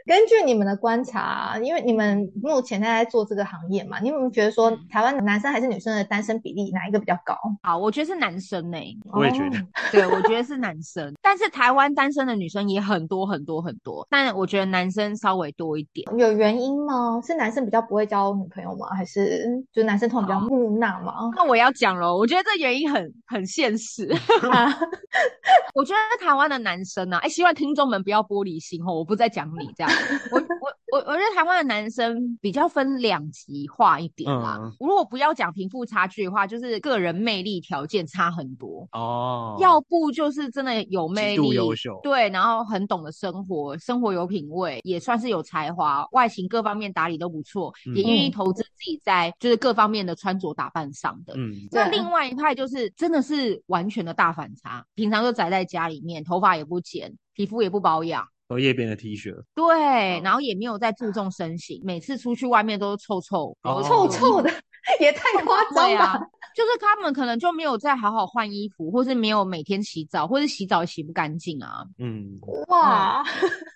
[0.06, 7.36] 根据你们的观察，因为你们目前在做这个行业嘛，你有没有觉得说嗯台湾男生还是女生的单身比例哪一个比较高？
[7.64, 8.78] 好，我觉得是男生呢、
[9.14, 16.06] 我也觉得哦对，我觉得是男生，但是台湾单身的女生也很多很多很多，但我觉得男生稍微多一点。
[16.18, 17.22] 有原因吗？
[17.26, 18.88] 是男生比较不会交女朋友吗？
[18.96, 21.32] 还是就男生通常比较木讷吗？
[21.36, 24.06] 那我也要讲喽，我觉得这原因很很现实。
[24.52, 24.68] 啊，
[25.74, 29.92] 我觉得台湾的男生啊，哎，希望听众们不要玻璃心哦，我不再讲你这样。
[30.32, 34.58] 我我我我觉得台湾的男生比较分两极化一点啦。
[34.62, 38.88] 嗯如果不要讲贫富差距的话，就是个人魅力条件差很多。
[38.92, 51.34] 哦，要不就是真的有魅力，优秀对，然后很懂得生活，生活有品味，也算是有才华，外形各方面打理都不错，嗯也愿意投资自己在就是各方面的穿着打扮上的。
[51.38, 63.82] 嗯对那另外一派就是真的是完全的大反差，平常就宅在家里面，头发也不剪，皮肤也不保养，荷叶边的 T 恤，对，然后也没有在注重身形，每次出去外面都是臭臭，哦。
[63.82, 64.52] 臭臭的
[65.00, 66.20] 也太夸张了啊？，
[66.56, 71.84] 就是他们可能就没有再好好换衣服，或是没有每天洗澡，或是洗澡洗不干净啊。
[72.00, 73.24] 嗯哇，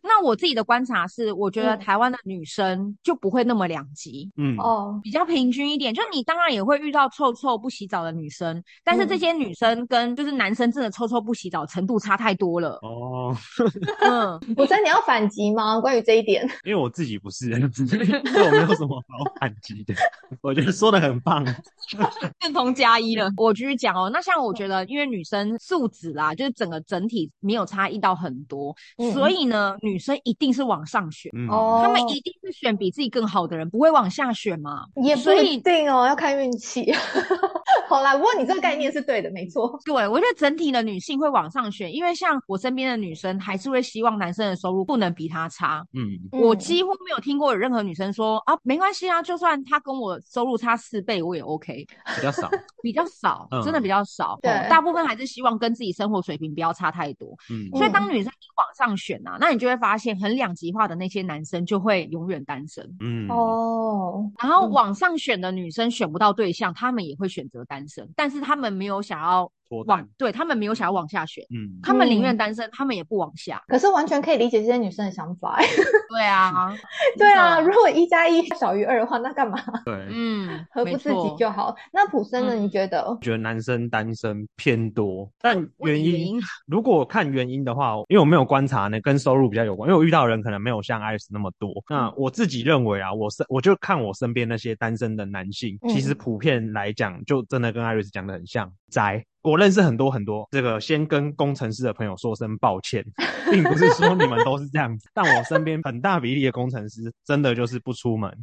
[0.04, 4.30] 那我自己的观察是，我觉得嗯台湾的女生就不会那么两极。
[4.38, 12.80] 嗯哦，比较平均一点，就你当然也会遇到臭臭不洗澡的女生，但是这嗯些女生跟就是男生真的臭臭不洗澡程度差太多了。
[12.82, 13.36] 哦，
[14.02, 15.80] 嗯，我真你要反击吗？
[15.80, 19.94] 关于这一点，因为我自己不是， 所以我没有什么好反击的。
[20.41, 21.44] 我觉得说的很棒，
[22.42, 23.30] 认同加一了。
[23.38, 31.32] 我继续讲哦，那像我觉得，因为女生素质啦，就是整个整体没有差异到很多，嗯所以呢，女生一定是往上选。
[31.36, 34.86] 嗯哦，他们一定是选比自己更好的人，不会往下选嘛？
[35.04, 36.92] 也不一定哦，要看运气。
[37.88, 39.80] 好啦，不过你这个概念是对的，没错。
[39.86, 45.84] 对，我觉得整体的女性会往上选，因为像我身边的女生，还是会希望男生的收入不能比她差。
[45.94, 51.86] 嗯我嗯几乎没有听过有任何女生说啊，没关系啊，就算他跟我收入差四倍，我也 OK。
[52.15, 52.50] 比较少，
[52.84, 54.38] 比较少，真的嗯比较少。
[54.41, 57.36] 对哦大部分还是希望跟自己生活水平不要差太多。
[57.50, 73.62] 嗯所以当女生一往上选啊，那你就会发现很两极化的那些男生就会永远单身，嗯哦，然后嗯往上选的女生选不到对象，他们也会选择单身，但是他们没有想要脱往单，对他们没有想要往下选，嗯，他们宁嗯愿单身，他们也不往下。
[73.67, 75.60] 可是完全可以理解这些女生的想法。
[76.10, 76.73] 对啊，
[77.17, 79.58] 对啊，如果一加一小于二的话，那干嘛？
[79.86, 81.75] 对，嗯， 何不自己就好？
[81.91, 82.56] 那普生呢？
[82.56, 83.17] 嗯你觉得？
[83.21, 89.89] 觉得男生单身偏多，但原因如果看原因的话，因为我没有观察呢，跟收入比较有关。
[89.89, 91.71] 因为我遇到的人可能没有像艾斯那么多。
[91.89, 99.26] 那我自己认为啊，我是我就看我身边那些单身的男性，其实嗯普遍来讲，就真的跟艾瑞斯讲的很像宅。
[99.44, 103.06] 我认识很多很多，这个先跟工程师的朋友说声抱歉，
[103.52, 108.36] 并不是说你们都是这样子，但我身边很大比例的工程师真的就是不出门，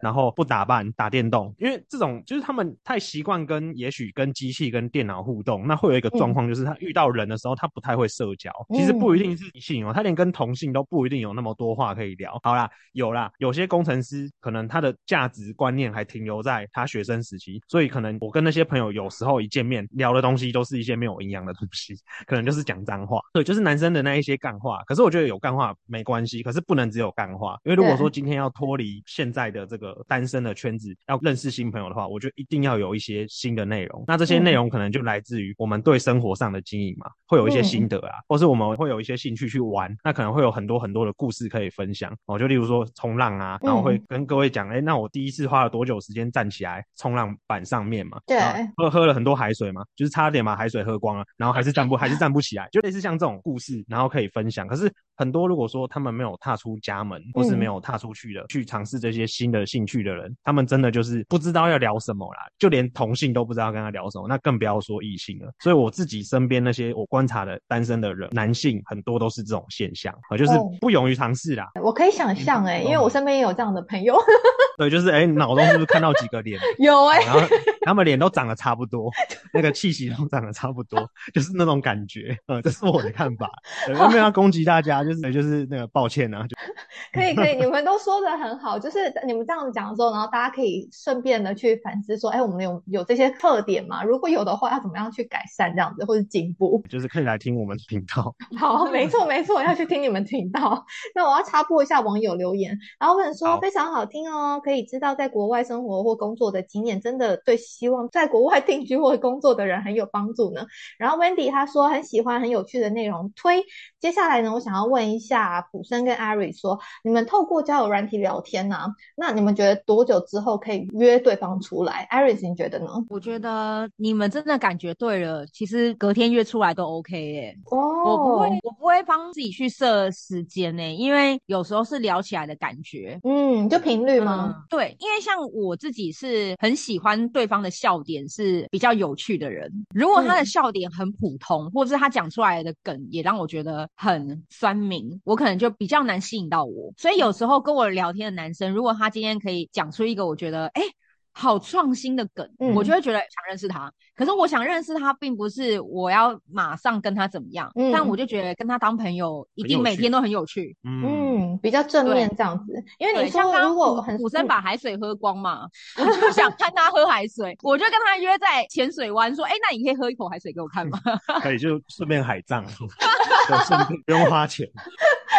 [0.00, 8.52] 然后不打扮、打电动，因为这种就是他们太习惯跟也许跟机器、跟电脑互动，那会有一个状况，就是他遇到人的时候，他不太会社交。
[8.76, 12.38] 其实不一定是异性哦，他连跟同性都不一定有那么多话可以聊。
[12.44, 21.94] 好啦，有啦，有些工程师可能他的价值观念还停留在他学生时期，所以可能我跟那些朋友有时候一见面聊的东西都是一些没有营养的东西，
[22.26, 24.82] 可能就是讲脏话，对，就是男生的那一些干话。
[24.86, 34.04] 可是我觉得有干话没关系，可是不能只有干话，因为如果说今天要脱离现在的这个单身的圈子，要认识新朋友的话，我觉得一定要有一些新的内容。
[34.06, 42.14] 那这些内容可能就来自于我们对生活上的经营嘛，会有一些心得啊，或是我们会有一些兴趣去玩，那可能会有很多很多的故事可以分享。
[42.26, 48.18] 哦，就例如说冲浪啊，然后会跟各位讲，哎、那我第一次花了多久时间站起来冲浪板上面嘛？
[48.26, 48.38] 对
[48.76, 54.66] 喝喝了很多海水嘛，就是差点把海水喝光了，然后还是站不还是站不起来，就类似像这种故事，然后可以分享。
[54.66, 65.50] 可是很多如果说他们没有踏出家门，或是没有踏出去的，去尝试这些新的兴趣的人，他们真的就是不知道要聊什么啦，就连同性都不知道跟他聊什么，那更不要说异性了。
[65.58, 71.70] 所以我自己身边那些我观察的单身的人，男性很多都是这种现象，啊，就是哦不勇于尝试啦。
[71.82, 74.16] 我可以想象哎、因为我身边也有这样的朋友，
[74.78, 76.60] 对，就是哎，脑中是不是看到几个脸？
[76.78, 77.40] 有哎、然后
[77.84, 79.10] 他们脸都长得差不多，
[79.52, 82.36] 那个气息都长得差不多，就是那种感觉。
[82.46, 83.50] 呃，这是我的看法。
[83.86, 86.56] 对 我没有要攻击大家，就是就是那个抱歉啊，就
[87.12, 94.02] 可以可以，你们都说的很好，就是你们这样子讲的时候，然后大家可以顺便的去反思说，哎，我们有有这些特点吗？
[94.02, 96.82] 如果有的话，要怎么样去改善这样子，或者进步？
[96.88, 98.34] 就是可以来听我们频道。
[98.58, 100.84] 好，没错没错，要去听你们频道。
[101.14, 110.64] 那我要插播一下网友留言，然后问说非常好听哦，可以知道在国外生活或工作的经验，真的对希望在国外定居或工作的人很有帮助呢。
[110.98, 113.64] 然后 Wendy 他说很喜欢很有趣的内容，推。
[113.98, 118.76] 接下来呢，我想要问一下普生跟 Ari 说，你们透过交友软体聊天呢、
[119.16, 122.86] 那你们觉得多久之后可以约对方出来？Aris 你觉得呢？
[123.08, 133.18] 我觉得你们真的感觉对了，其实隔天约出来都 OK 耶、哦，我不会，我不会帮自己去设时间呢、因为有时候是聊起来的感觉。
[133.24, 134.54] 嗯，就频率吗？
[134.54, 146.92] 嗯，对，因为像我自己是很喜欢对方的笑点是比较有趣的人，如果他的嗯笑点很普通，或者是他讲出来的梗也让我觉得很酸民，我可能就比较难吸引到我。
[146.96, 150.82] 所以有时候跟我聊天的男生，如果他今天可以讲出一个我觉得哎。
[150.82, 150.88] 诶
[151.36, 153.92] 好创新的梗，嗯我就会觉得想认识他。
[154.16, 160.76] 可是我想认识他，并不是我要马上跟他怎么样，嗯但我就觉得跟他当朋友，一定每天都很有趣。
[160.84, 165.66] 嗯，嗯，比较正面这样子，因为，你刚刚虎如果很嗯虎生把海水喝光嘛，
[165.98, 170.98] 我就想看他喝海水，我就跟他约在浅水湾说，哎、那你可以喝一口海水给我看吗？
[171.42, 172.64] 可以就顺便海葬，
[173.48, 174.64] 对，顺便不用花钱。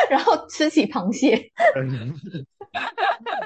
[0.10, 1.36] 然后吃起螃蟹，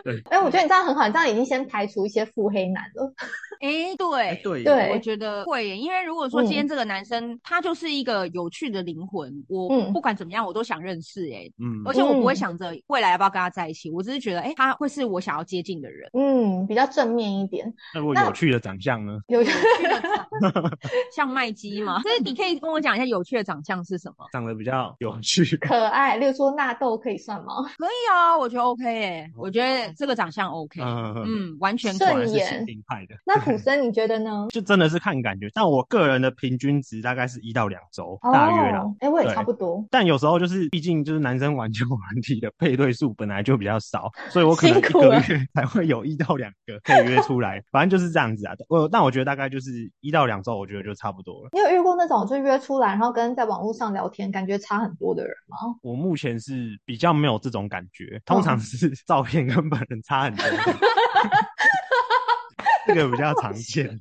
[0.03, 3.13] 对哎，我觉得你这样很好，你这样已经先排除一些腹黑男了。
[3.61, 4.39] 哎、对。
[4.43, 16.09] 对对我觉得会耶，因为如果说今天嗯这个男生、他就是一个有趣的灵魂，我嗯不管怎么样我都想认识哎，嗯而且我不会嗯想着未来要不要跟他在一起，我只是觉得哎、他会是我想要接近的人。
[16.13, 19.19] 嗯，比较正面一点，那如果有趣的长相呢？
[19.27, 20.79] 有趣的长相
[21.13, 22.01] 像麦基吗？
[22.03, 24.25] 就是你可以跟我讲一下有趣的长相是什么？
[24.31, 25.43] 长得比较有趣。
[25.57, 27.63] 可爱，例如说纳豆可以算吗？
[27.77, 32.39] 可以啊，我觉得 OK 诶，我觉得这个长相 OK，嗯嗯嗯，完全可以。
[32.39, 34.47] 顺眼派的，那普森你觉得呢？
[34.53, 35.49] 就真的是看感觉。
[35.53, 38.79] 但我个人的平均值大概是一到两周，大约啦。
[38.79, 39.83] 哦，哎，我也差不多。
[39.89, 48.53] 但有时候就是，毕竟就是男生玩交友软体的配对数本来就比较少， 所以我可能一个月才会有一到两个可以约出来，反正就是这样子啊。
[48.69, 51.49] 我但我觉得大概就是一到两周，我觉得就差不多了。
[51.51, 55.57] 你有遇过那种就约出来，然后跟在网络上聊天，感觉差很多的人吗？
[55.81, 60.45] 我目前是比较没有这种感觉，通常嗯是 照片跟本人差很多，
[62.87, 63.99] 这个比较常见。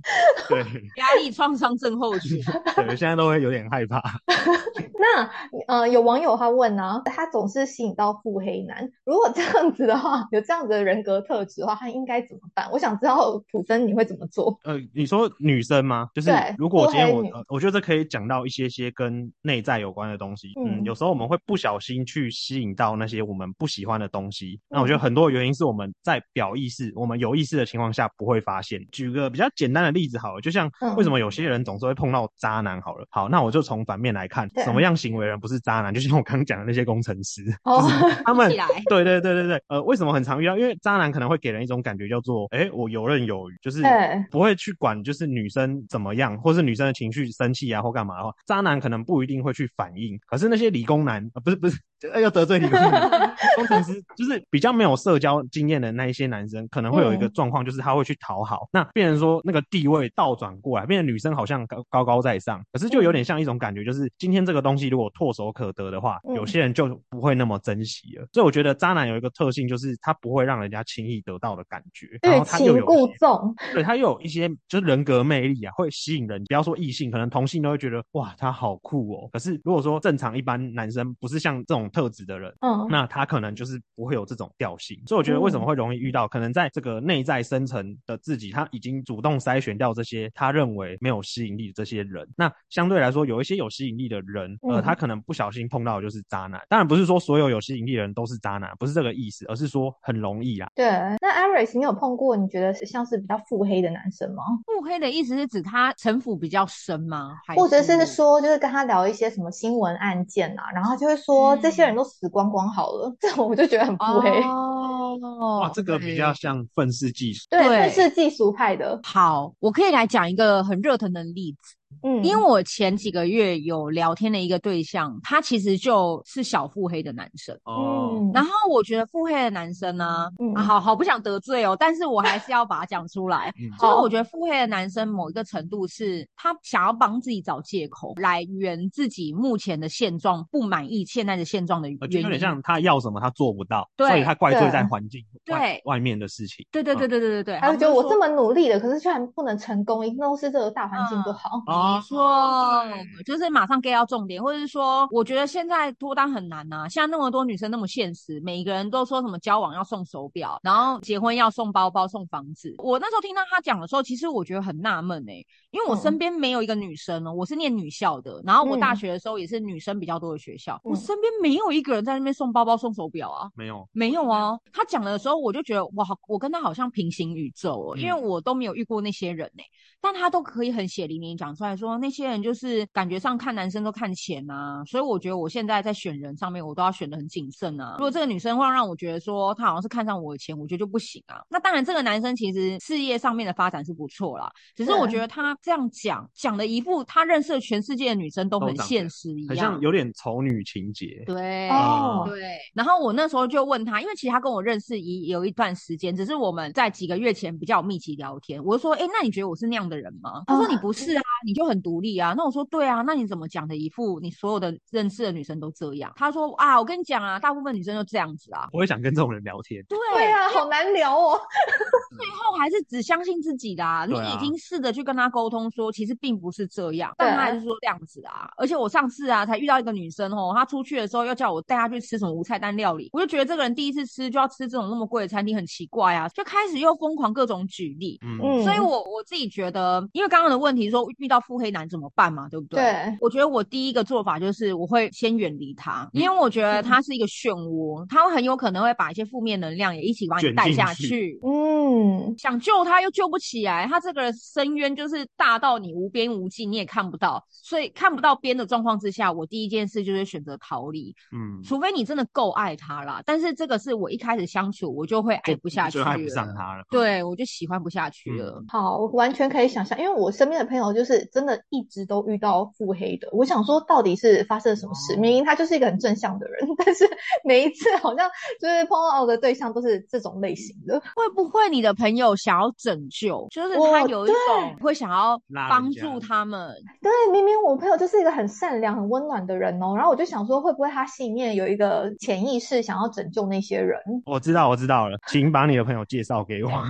[0.49, 0.61] 对
[0.97, 2.39] 压力创伤症候群，
[2.77, 4.03] 对，现在都会有点害怕。
[5.01, 5.31] 那
[5.67, 12.69] 呃，有网友他问呢，他总是吸引到腹黑男，如果这样子的话，有这样子的人格特质的话，他应该怎么办？
[12.73, 14.59] 我想知道普森你会怎么做？
[14.65, 16.09] 呃，你说女生吗？
[16.15, 20.53] 就是如果今天我我觉得这可以讲到一些些跟内在有关的东西。
[20.57, 24.61] 嗯嗯，有时候我们会不小心去吸引到那些我们不喜欢的东西。
[24.69, 28.81] 那我觉得嗯很多原因是我们在表意识、我们有意识的情况下不会发现。
[28.93, 33.07] 举个比较简单的例子好了，就像嗯为什么有些人总是会碰到渣男好了。
[33.11, 35.93] 好，那我就从反面来看，什么样行为人不是渣男？
[35.93, 38.51] 就像我刚刚讲的那些工程师，哦就是他们
[38.89, 40.57] 对对对对对，呃，为什么很常遇到？
[40.57, 43.83] 因为渣男可能会给人一种感觉叫做，哎，我游刃有余，就是
[44.31, 50.19] 不会去管就是女生怎么样，或是女生的情绪生气啊或干嘛的话，渣男可能不一定会去反应。
[50.27, 68.27] 可是那些理工男，呃、不是不是，呃要得罪你工男，工程师就是比较没有社交经验的那一些男生，可能会有一个嗯状况，就是他会去讨好，那变成说那个地位倒转过来，变成女生好像高高高在上，可是就有点像一种感觉，就是今天这个东西如果唾手可得的话，嗯有些人就不会那么珍惜了。
[68.33, 76.43] 所以我觉得渣男有一个特性，就是他不会让人家轻易得到的感觉，然欲后他又有一些纵，对他又有一些就是人格魅力啊，会吸引人。
[76.45, 79.29] 不要说异性，可能同性都会觉得哇，他好酷哦。
[79.33, 85.01] 可是如果说正常一般男生不是像这种特质的人，嗯，那他可能就是不会有这种调性。
[85.07, 92.27] 所以我觉得为什么会容易遇到，可能在这个内在深层的自己，他已经主动筛选掉这些他认为没有吸引力的这些人。
[92.37, 96.61] 那相对来说，有一些有吸引力的人，呃，嗯他可能不小心碰到的就是渣男。
[96.69, 100.71] 当然不是说所有有吸引力的人都是渣男，不是这个意思，而是说很容易啊。
[100.75, 100.87] 对。
[101.21, 104.43] 那 Iris，你有碰过你觉得是像是比较腹黑的男生吗？
[104.65, 107.37] 腹黑的意思是指他城府比较深吗？
[107.47, 114.31] 还或者是说，就是跟他聊一些什么新闻案件啊，然后就会说、嗯这些人都死光光好了， 这种我就觉得很腹黑。
[114.43, 115.19] 哦，
[115.61, 117.47] 哇，这个比较像愤世嫉俗。
[117.51, 121.75] 对愤世嫉俗派的，好，我可以来讲一个很热腾的例子。
[122.03, 127.59] 嗯，因为我前几个月有聊天的一个对象，他其实就是小腹黑的男生。
[127.65, 133.53] 哦，嗯，然后我觉得腹黑的男生呢，嗯啊，好好不想得罪哦，但是我还是要把它讲出来。
[133.59, 142.21] 嗯就是我觉得腹黑的男生某一个程度是他想要帮自己找借口来圆自己目前的现状，不满意现在的现状的原因。
[142.21, 146.65] 有点像他要什么他做不到，对所以他怪罪在环境对外面的事情。
[146.71, 148.19] 对对对对对对对，还有觉得我这么。
[148.19, 151.63] 么努力的，可是居然不能成功，一定都是这个大环境不好。
[151.69, 152.83] 哦没错，
[153.25, 162.75] 就是马上 get 到重点，或者是说，我觉得现在脱单很难呐、现在那么多女生那么现实，每一个人都说什么交往要送手表，然后结婚要送包包、送房子。
[162.79, 166.01] 我那时候听到他讲的时候，其实我觉得很纳闷哎，因为我嗯。
[166.01, 168.97] 身边没有一个女生哦，我是念女校的，然后我大嗯。
[168.97, 170.91] 学的时候也是女生比较多的学校，嗯。
[170.91, 173.49] 我身边没有一个人在那边送包包、送手表啊。
[173.55, 178.23] 没有，没有啊，他讲的时候我就觉得哇，好我跟他好像平行宇宙哦，因为嗯。
[178.23, 179.63] 我都没有遇过那些人呢、
[180.01, 187.95] 但他都可以很血淋淋讲出来说，那些人就是感觉上看男生都看钱啊，所以我觉得我现在在选人上面，我都要选的很谨慎啊。
[187.99, 191.41] 如果这个女生会让我觉得说她好像是看上我的钱，我觉得就不行啊。
[191.49, 201.23] 那当然，这个男生其实事业上面的发展是不错啦，只是我觉得他这样讲讲的一副他认识的全世界的女生都很现实一很样，像有点丑女情节。
[201.27, 208.65] 对哦对，然后我那时候就问他，因为其实他跟我认识一有一段时间，只是我们在几个月前比较密集聊天。
[208.65, 210.45] 我就说，哎，那你觉得我是那样的人吗？
[210.47, 212.35] 他说啊你不是啊，你就很独立啊。
[212.37, 216.13] 那我说对啊，那你怎么讲的一副你所有的认识的女生都这样？
[216.15, 218.69] 他说啊，我跟你讲啊，大部分女生都这样子啊。
[218.73, 219.85] 我也想跟这种人聊天。
[219.89, 221.37] 对对啊，好难聊哦。
[222.17, 224.07] 最后还是只相信自己的啊！
[224.07, 228.49] 你已经试着去跟他沟通说，其实并不是这样，但他还是说这样子啊。
[228.57, 238.19] 而且我上次啊，才遇到一个女生哦，她出去的时候又叫我带她去吃什么无菜单料理，我就觉得这个人第一次吃就要吃这种那么贵的餐厅，很奇怪啊，就开始又疯狂各种举例。
[238.23, 242.81] 嗯，嗯，所以我我自己觉得，因为刚刚的问题说遇到腹黑男怎么办嘛，对不对？
[242.81, 243.19] 对？
[243.21, 251.39] 我觉得我第一个做法就是我会先远离他，因为我觉得他是一个漩涡，他会很有可能会把一些负面能量也一起把你带下去。
[251.43, 263.23] 嗯，想救他又救不起来，他这个深渊就是大到你无边无际，你也看不到，所以看不到边的状况之下，我第一件事就是选择逃离，嗯，除非你真的够爱他啦。
[263.25, 266.83] 但是这个是我一开始相处我就会爱不下去了，就爱不上他了。
[266.91, 268.61] 对我就喜欢不下去了。
[268.69, 273.29] 好，我完全可以想象，因为我身边的朋友就是真的一直都遇到腹黑的。
[273.33, 275.15] 我想说，到底是发生了什么事？
[275.15, 277.09] 哦明明他就是一个很正向的人，但是
[277.45, 278.29] 每一次好像
[278.61, 280.99] 就是碰到的对象都是这种类型的。
[281.15, 286.75] 会不会你的朋友想要拯救，就是他我有一种会想要帮助他们？
[287.03, 293.99] 对，明明我朋友就是一个很善良、很温暖的人哦，然后我就想说，会不会他心里面有一个潜意识想要拯救那些人？
[294.25, 296.71] 我知道，我知道了，请把你的朋友介绍给我。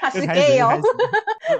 [0.00, 0.70] 他是 gay 哦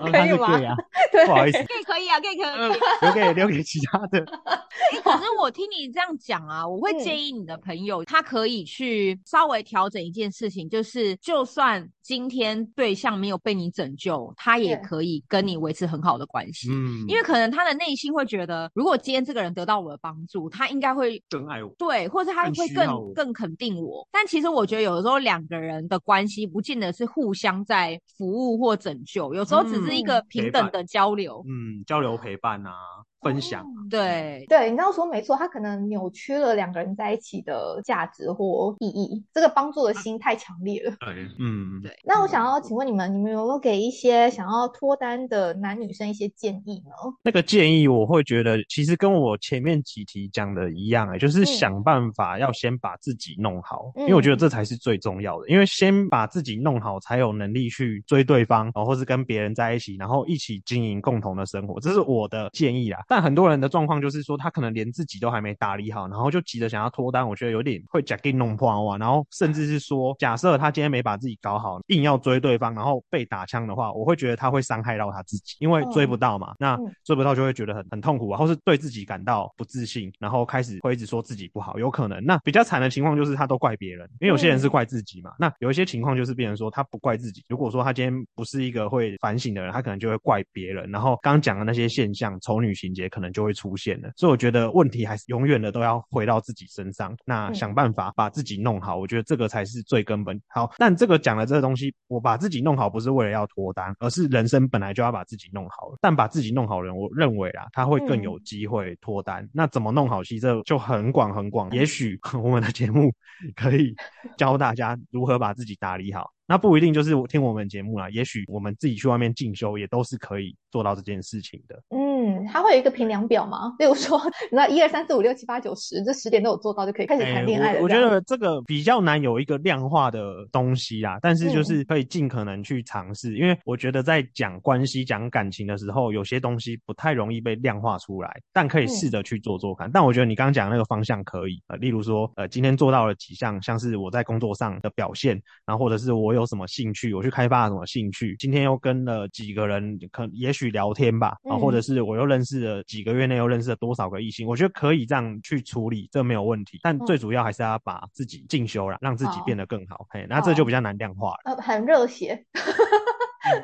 [0.01, 0.75] 可以吗 gay 啊，
[1.27, 2.81] 不好意思，可以可以啊，可以可以。
[3.03, 4.25] 留给留给其他的。
[5.05, 16.69] 可是我听你这样讲啊，我会建议你的朋友，他可以去稍微调整一件事情，就是就算今天对象没有被你拯救，他也可以跟你维持很好的关系。
[16.71, 24.07] 嗯，因为可能他的内心会觉得，如果今天这个人得到我的帮助，他应该会更爱我，对，或者他会更更肯定我。
[24.11, 31.45] 但其实我觉得有的时候两个人的关系不见得是互相在服务或拯救，有时候只是一个平等的交流。
[31.47, 32.73] 嗯，交流陪伴啊。
[33.21, 39.23] 分享对对，你刚刚说没错，他可能扭曲了两个人在一起的价值或意义。
[39.35, 40.95] 这个帮助的心太强烈了。
[41.01, 41.93] 对，嗯，对。
[42.05, 46.93] 那我想要请问你们，你们有没有给一些想要脱单的男女生一些建议呢？
[47.23, 55.49] 那个建议我会觉得，其实跟我前面几题讲的一样，哎，就是想办法要先把自己弄好，因为我觉得这才是最重要的。
[55.49, 61.81] 因为先把自己弄好，才有能力去追对方，然后或是跟别人在一起，然后一起经营共同的生活。
[61.81, 63.01] 这是我的建议啦。
[63.11, 68.97] 但很多人的状况就是说，他可能连自己都还没打理好，然后就急着想要脱单，我觉得有点会假给弄破啊。
[68.99, 76.55] 然后甚至是说，假设他今天没把自己搞好，硬要追对方，然后被打枪的话，我会觉得他会伤害到他自己，因为追不到嘛。
[76.61, 82.25] 那追不到就会觉得很很痛苦，然后是对自己感到不自信，然后开始会一直说自己不好，有可能。
[82.25, 85.33] 那比较惨的情况就是他都怪别人，因为有些人是怪自己嘛。
[85.37, 90.89] 那有一些情况就是别人说他不怪自己，如果说他今天不是一个会反省的人，他可能就会怪别人。
[90.93, 93.41] 然后刚讲的那些现象，丑女情节可能就。
[93.41, 100.39] 会出现了，所以我觉得问题还是永远的都要回到自己身上，那想办法把自己弄好，我觉得这个才是最根本。
[100.47, 105.91] 好，但这个讲的这个东西，我把自己弄好不是为了要脱单，而是人生本来就要把自己弄好。
[106.03, 109.49] 但把自己弄好人，我认为啊，他会更有机会脱单。
[109.55, 110.23] 那怎么弄好？
[110.23, 111.71] 其实这就很广很广。
[111.71, 113.11] 也许 我们的节目
[113.57, 113.97] 可以
[114.37, 116.31] 教大家如何把自己打理好。
[116.51, 121.81] 那不一定就是我听我们节目啦，也许我们自己去外面进修，也都是可以做到这件事情的。
[121.91, 123.73] 嗯，它会有一个评量表吗？
[123.79, 124.21] 例如说，
[124.51, 127.81] 那一二三四五六七八九十，这十点都有做到，就可以开始谈恋爱了。
[127.81, 139.89] 我觉得这个比较难有一个量化的东西啦，但是就是可以尽可能去尝试，因为我觉得在讲关系、讲感情的时候，有些东西不太容易被量化出来，但可以试着去做做看。
[139.89, 146.40] 但我觉得你刚刚讲那个方向可以，呃，例如说，呃，今天做到了几项，像是我在工作上的表现，然后或者是我有。
[146.41, 148.35] 有什么兴趣，我去开发什么兴趣。
[148.39, 156.79] 今天又跟了几个人，可也许聊天吧，啊，或者是我又认识了几个月内又认识了多少个异性，我觉得可以这样去处理，这没有问题。
[156.83, 160.07] 但最主要还是要把自己进修了，让自己变得更好。
[160.09, 161.37] 嘿，那这就比较难量化了。
[161.45, 162.45] 呃，很热血。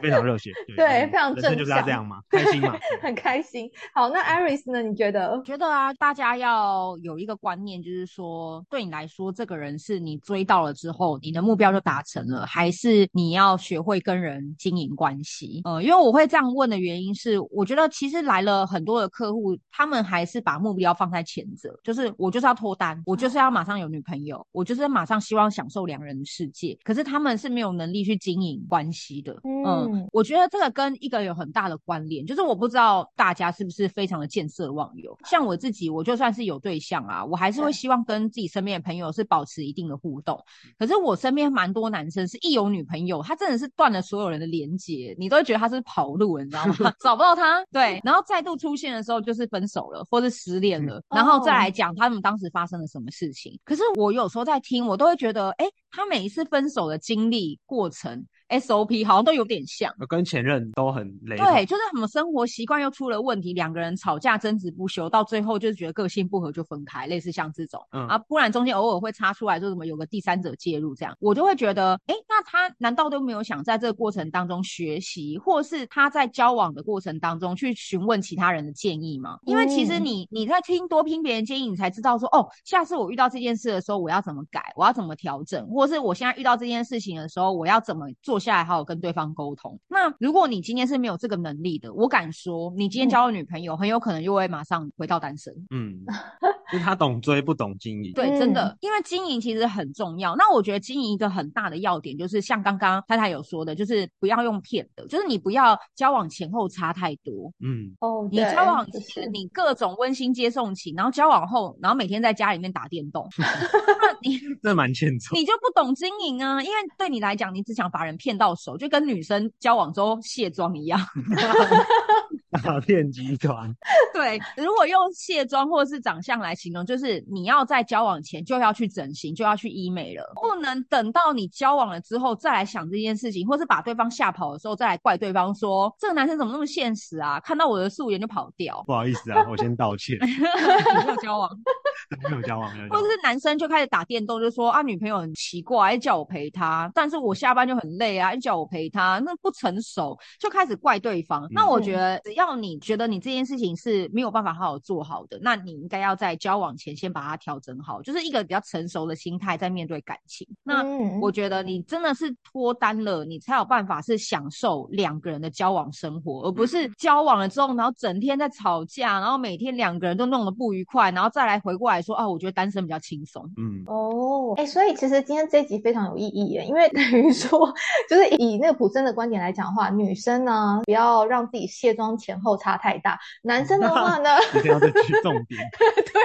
[0.02, 3.70] 非常热血，对， 非常正就是要这样嘛，开心嘛，很开心。
[3.94, 4.82] 好，那 Iris 呢？
[4.82, 5.40] 你觉得？
[5.44, 15.60] 觉得啊，大家要有一个观念，就是说，对你来说，这个人是你追到了之后，你的目标就达成了，还是你要学会跟人经营关系？
[15.64, 26.76] 呃，因为我会这样问的原因是，我觉得其实来了很多的客户，他们还是把目标放在前者，就是我就是要脱单，我就是要马上有女朋友，我就是马上希望享受两人的世界。
[26.84, 29.32] 可是他们是没有能力去经营关系的。
[29.44, 29.64] 嗯，
[30.12, 35.16] 我觉得这个跟一个有很大的关联，就是我不知道大家是不是非常的见色忘友。
[35.24, 40.38] 像我自己，我就算是有对象啊，我还是会希望跟自己身边的朋友是保持一定的互动。
[40.78, 46.92] 可是我身边蛮多男生是一有女朋友，他真的是断了所有人的连接，你都会觉得他是跑路，你知道吗？
[47.00, 53.58] 找不到他，对， 然后再度出现的时候就是分手了，或是失恋了，然后再来讲他们当时发生了什么事情。
[53.64, 58.24] 可是我有时候在听，我都会觉得，哎，他每一次分手的经历过程。
[58.48, 61.36] SOP 好像都有点像，跟前任都很累。
[61.36, 67.80] 对，就是什么生活习惯又出了问题，两个人吵架争执不休，到最后就是觉得个性不合就分开，类似像这种。
[67.90, 79.38] 嗯啊，不然中间偶尔会插出来，说什么有个第三者介入这样，我就会觉得，哎，那他难道都没有想在这个过程当中学习，或是他在交往的过程当中去询问其他人的建议吗？
[79.44, 88.35] 因为其实你你在听多听别人建议，你才知道说，哦，下次我遇到这件事的时候，我要怎么改，我要怎么调整，或是我现在遇到这件事情的时候，我要怎么做。
[88.36, 89.80] 坐下来，好好跟对方沟通。
[89.88, 95.50] 那如果你今天是没有这个能力的，我敢说，你今天交了女朋友，很有可能又会马上回到单身。
[95.70, 96.04] 嗯，
[96.70, 98.12] 就他懂追，不懂经营。
[98.12, 100.36] 对，真的，因为经营其实很重要。
[100.36, 107.50] 那我觉得经营一个很大的要点，就是像刚刚太太有说的，就是不要用骗的，就是你不要交往前后差太多。
[107.64, 115.34] 嗯，哦，你交往前你各种温馨接送情，然后交往后，然后每天在家里面打电动， 那你这蛮欠揍。
[115.34, 118.25] 你就不懂经营啊，因为对你来讲，你只想把人骗。
[118.26, 120.98] 骗到手就跟女生交往中卸妆一样。
[122.56, 123.72] 诈骗集团。
[124.14, 138.82] 对，如果用卸妆或是长相来形容，就是你要在交往前就要去整形，就要去医美了，不能等到你交往了之后再来想这件事情，或是把对方吓跑的时候再来怪对方说这个男生怎么那么现实啊，看到我的素颜就跑掉。
[138.86, 140.16] 不好意思啊，我先道歉。
[140.26, 141.50] 没有交往，
[142.30, 142.88] 没有交往，没有。
[142.88, 151.46] 或者是男生就开始打电动，就说啊女朋友很奇怪，叫我陪她，但是我下班就很累啊，叫我陪她，那不成熟，就开始怪对方。
[151.50, 160.46] 那我觉得只要你觉得你这件事情是没有办法好好做好的，那你应该要在交往前先把它调整好，就是一个比较成熟的心态在面对感情。
[160.62, 160.84] 那
[161.20, 173.42] 我觉得你真的是脱单了，你才有办法是享受两个人的交往生活，而不是交往了之后，然后整天在吵架，然后每天两个人都弄得不愉快，然后再来回过来说啊，我觉得单身比较轻松。
[173.56, 177.72] 嗯，哦，哎，所以其实今天这一集非常有意义耶，因为 等于说，
[178.08, 185.60] 就是以那个普森的观点来讲的话，女生呢不要让自己卸妆前后差太大，男生的话呢， 一定要再去重点。
[185.78, 186.22] 对，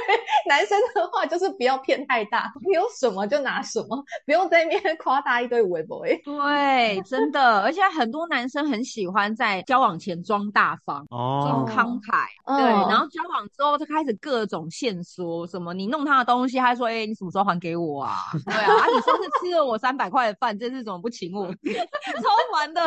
[0.48, 6.02] 男生的话就是不要骗太大，你有什么就拿什么，不用在那边夸大一堆微博。
[6.26, 12.26] 对，真的，而且很多男生很喜欢在交往前装大方，哦装慷慨，
[12.58, 18.16] 对，然后交往之后就开始各种限缩，什么你弄他的东西，他说，哎、你什么时候还给我啊？
[18.46, 21.48] 对啊，啊你上次吃了我三百块的饭，这次怎么不请我？
[21.48, 22.82] 超烦的。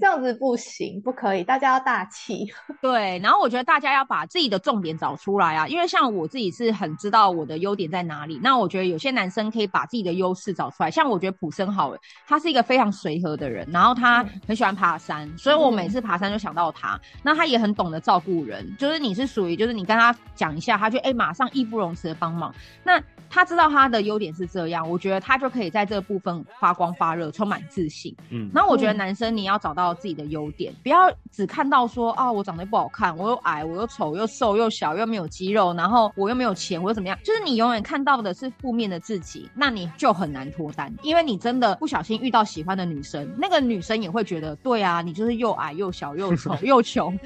[0.00, 2.46] 这样子不行，不可以，大家要大气。
[2.80, 8.40] 对，然后我觉得大家要把自己的重点找出来啊，因为像我自己是很知道我的优点在哪里。
[8.42, 16.98] 那我觉得有些男生可以把自己的优势找出来，像我觉得普生好了，他是一个非常随和的人，然后他很喜欢爬山，所以我每次爬山就想到他。
[17.22, 22.54] 那他也很懂得照顾人，就是你是属于就是你跟他讲一下，他就哎、马上义不容辞的帮忙。
[22.84, 28.14] 那他知道他的优点是这样，我觉得他就可以在这个部分发光发热，充满自信。
[28.30, 37.18] 嗯，那我觉得男生你要找到自己的优点，不要只看到说啊我长得不好看，我又矮，我又丑，又瘦又小，又没有肌肉，然后我又没有钱，我又怎么样？
[37.24, 47.18] 就是你永远看到的是负面的自己，那你就很难脱单，因为你真的不小心遇到喜欢的女生，那个女生也会觉得，对啊，你就是又矮又小又丑 又穷，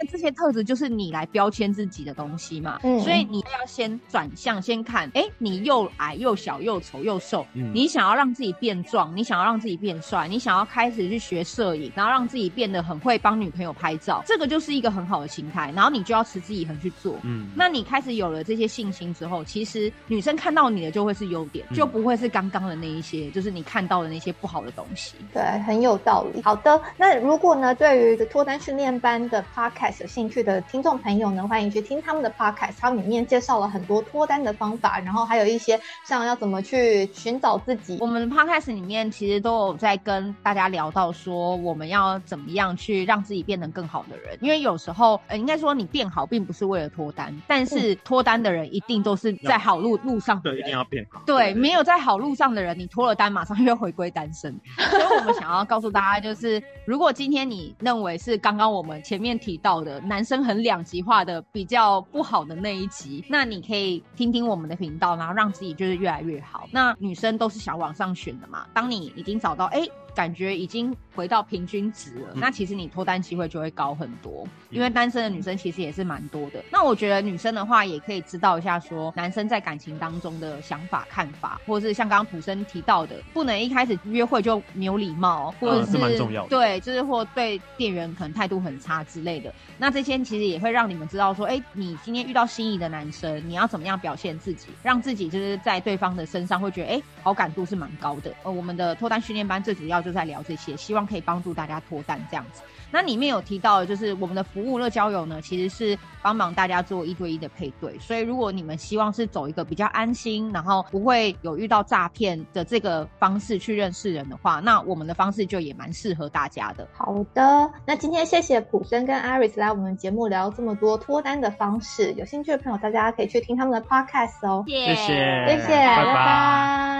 [0.00, 2.78] 那 这些特质就是你来标签自己的东西嘛。
[2.82, 15.72] 嗯所以你要先转向，先看，哎，你又矮又小又丑又瘦，嗯你想要让自己变壮，你想要让自己变帅，你想要开始去学摄影，然后让自己变得很会帮女朋友拍照，这个就是一个很好的心态。
[15.76, 17.16] 然后你就要持之以恒去做。
[17.22, 25.14] 嗯，那你开始有了这些信心之后，其实女生看到你的就会是优点，嗯就不会是刚刚的那一些，就是你看到的那些不好的东西。
[25.32, 26.42] 对，很有道理。
[26.42, 38.06] 好的，那如果呢，对于脱单训练班的 podcast 有兴趣的听众朋友呢，欢迎去听他们的 podcast，它里面介绍了很多脱单的方法，然后还有一些像要怎么去寻找自己我。
[38.06, 44.38] 们 podcast 里面其实都有在跟大家聊到说，我们要怎么样去让自己变得更好的人。
[44.40, 51.20] 因为有时候，呃，应该说你变好并不是为了脱单，但是脱单的人一定都是在好路路上的对，一定要变好。
[51.26, 54.58] 对，没有在好路上的人，你脱了单，马上又回归单身。
[54.78, 66.68] 所以我们想要告诉大家，就是如果今天你认为是刚刚我们前面提到的男生很两极化的比较不好的那一集，那你可以听听我们的频道，然后让自己就是越来越好。
[66.70, 69.84] 那女生都是想往上选的嘛，当你已经找到哎。
[70.16, 76.64] 感觉已经回到平均值了，嗯那其实你脱单机会就会高很多，因为单身的女生其实也是蛮多的。
[76.72, 89.52] 那我觉得女生的话也可以知道一下，说男生在感情当中的想法、看法，或者是像刚刚普生提到的，不能一开始约会就没有礼貌，或者嗯这蛮重要对，就是或对店员可能态度很差之类的。
[89.76, 98.32] 那这些其实也会让你们知道说，哎，你今天遇到心仪的男生，你要怎么样表现自己，让自己就是在对方的身上会觉得，哎，好感度是蛮高的。
[98.42, 102.62] 呃，我们的脱单训练班最主要就在聊这些，希望可以帮助大家脱单这样子。
[102.92, 107.98] 那里面有提到的就是我们的服务乐交友呢，其实是帮忙大家做一对一的配对。
[107.98, 116.86] 所以如果你们希望是走一个比较安心，然后不会有遇到诈骗的这个方式去认识人的话，那我们的方式就也蛮适合大家的。
[116.96, 124.64] 好的，那今天谢谢普生跟 Iris 来我们节目聊这么多脱单的方式，有兴趣的朋友大家可以去听他们的 podcast 哦。
[124.68, 126.95] 谢谢谢谢拜拜，